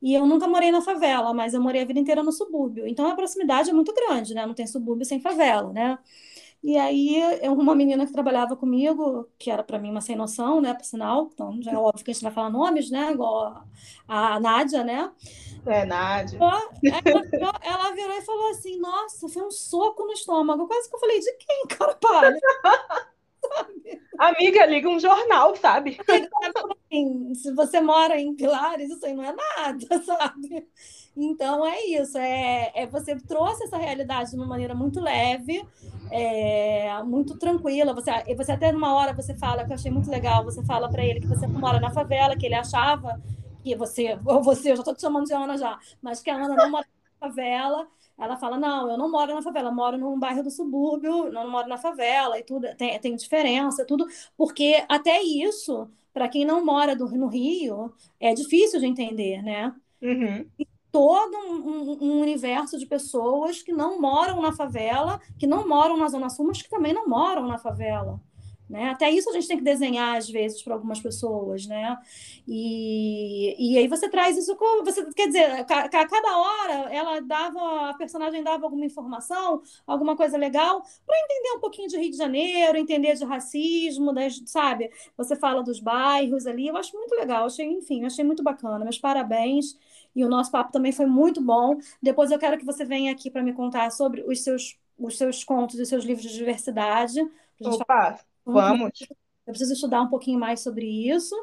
[0.03, 2.87] E eu nunca morei na favela, mas eu morei a vida inteira no subúrbio.
[2.87, 4.47] Então a proximidade é muito grande, né?
[4.47, 5.99] Não tem subúrbio sem favela, né?
[6.63, 10.75] E aí, uma menina que trabalhava comigo, que era para mim uma sem noção, né,
[10.75, 13.65] por sinal, então já é óbvio que a gente vai falar nomes, né, igual
[14.07, 15.11] a, a Nádia, né?
[15.67, 16.39] É, Nádia.
[16.39, 20.67] Ela, ela, virou e falou assim: Nossa, foi um soco no estômago.
[20.67, 21.95] Quase que eu falei: De quem, cara?
[21.95, 22.35] Para.
[24.19, 25.99] Amiga, liga um jornal, sabe?
[26.07, 30.69] Assim, se você mora em Pilares, isso aí não é nada, sabe?
[31.23, 35.63] Então é isso, é, é você trouxe essa realidade de uma maneira muito leve,
[36.11, 37.93] é, muito tranquila.
[37.93, 41.05] Você, você até numa hora você fala, que eu achei muito legal, você fala para
[41.05, 43.21] ele que você mora na favela, que ele achava
[43.63, 46.37] que você, ou você, eu já estou te chamando de Ana já, mas que a
[46.37, 46.87] Ana não mora
[47.21, 47.87] na favela,
[48.19, 51.69] ela fala: não, eu não moro na favela, moro num bairro do subúrbio, não moro
[51.69, 54.07] na favela e tudo, tem, tem diferença, tudo,
[54.39, 59.75] porque até isso, para quem não mora do, no Rio, é difícil de entender, né?
[60.01, 60.49] Uhum.
[60.93, 66.09] Todo um, um, universo de pessoas que não moram na favela, que não moram na
[66.09, 68.21] Zona Sul, mas que também não moram na favela.
[68.71, 68.89] Né?
[68.91, 71.67] Até isso a gente tem que desenhar, às vezes, para algumas pessoas.
[71.67, 71.99] Né?
[72.47, 74.85] E, e aí você traz isso com.
[74.85, 80.17] Você, quer dizer, a, a, cada hora ela dava, a personagem dava alguma informação, alguma
[80.17, 84.89] coisa legal, para entender um pouquinho de Rio de Janeiro, entender de racismo, das, sabe?
[85.17, 88.85] Você fala dos bairros ali, eu acho muito legal, achei, enfim, achei muito bacana.
[88.85, 89.77] Meus parabéns.
[90.15, 91.79] E o nosso papo também foi muito bom.
[92.03, 95.45] Depois eu quero que você venha aqui para me contar sobre os seus, os seus
[95.45, 97.21] contos e os seus livros de diversidade.
[97.63, 98.91] Opa, vamos.
[99.47, 101.35] Eu preciso estudar um pouquinho mais sobre isso.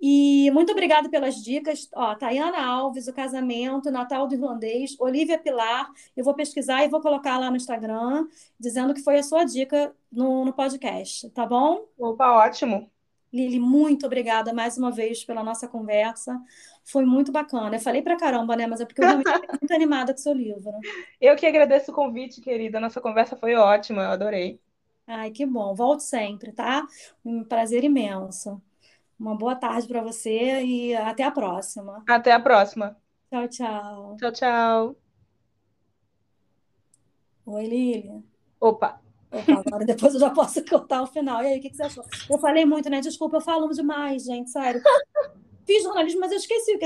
[0.00, 1.88] E muito obrigada pelas dicas.
[1.94, 5.90] Ó, Tayana Alves, o casamento, Natal do Irlandês, Olivia Pilar.
[6.16, 8.26] Eu vou pesquisar e vou colocar lá no Instagram,
[8.60, 11.86] dizendo que foi a sua dica no, no podcast, tá bom?
[11.96, 12.90] Opa, ótimo.
[13.34, 16.40] Lili, muito obrigada mais uma vez pela nossa conversa.
[16.84, 17.74] Foi muito bacana.
[17.74, 18.64] Eu falei pra caramba, né?
[18.64, 20.70] Mas é porque eu realmente estou muito animada com o seu livro.
[21.20, 22.78] Eu que agradeço o convite, querida.
[22.78, 24.60] Nossa conversa foi ótima, eu adorei.
[25.06, 25.74] Ai, que bom.
[25.74, 26.86] Volte sempre, tá?
[27.24, 28.62] Um prazer imenso.
[29.18, 32.04] Uma boa tarde para você e até a próxima.
[32.06, 32.96] Até a próxima.
[33.30, 34.16] Tchau, tchau.
[34.18, 34.96] Tchau, tchau.
[37.46, 38.22] Oi, Lili.
[38.60, 39.00] Opa,
[39.48, 41.42] agora depois eu já posso contar o final.
[41.42, 42.04] E aí, o que, que você achou?
[42.30, 43.00] Eu falei muito, né?
[43.00, 44.82] Desculpa, eu falo demais, gente, sério.
[45.66, 46.82] Fiz jornalismo, mas eu esqueci o que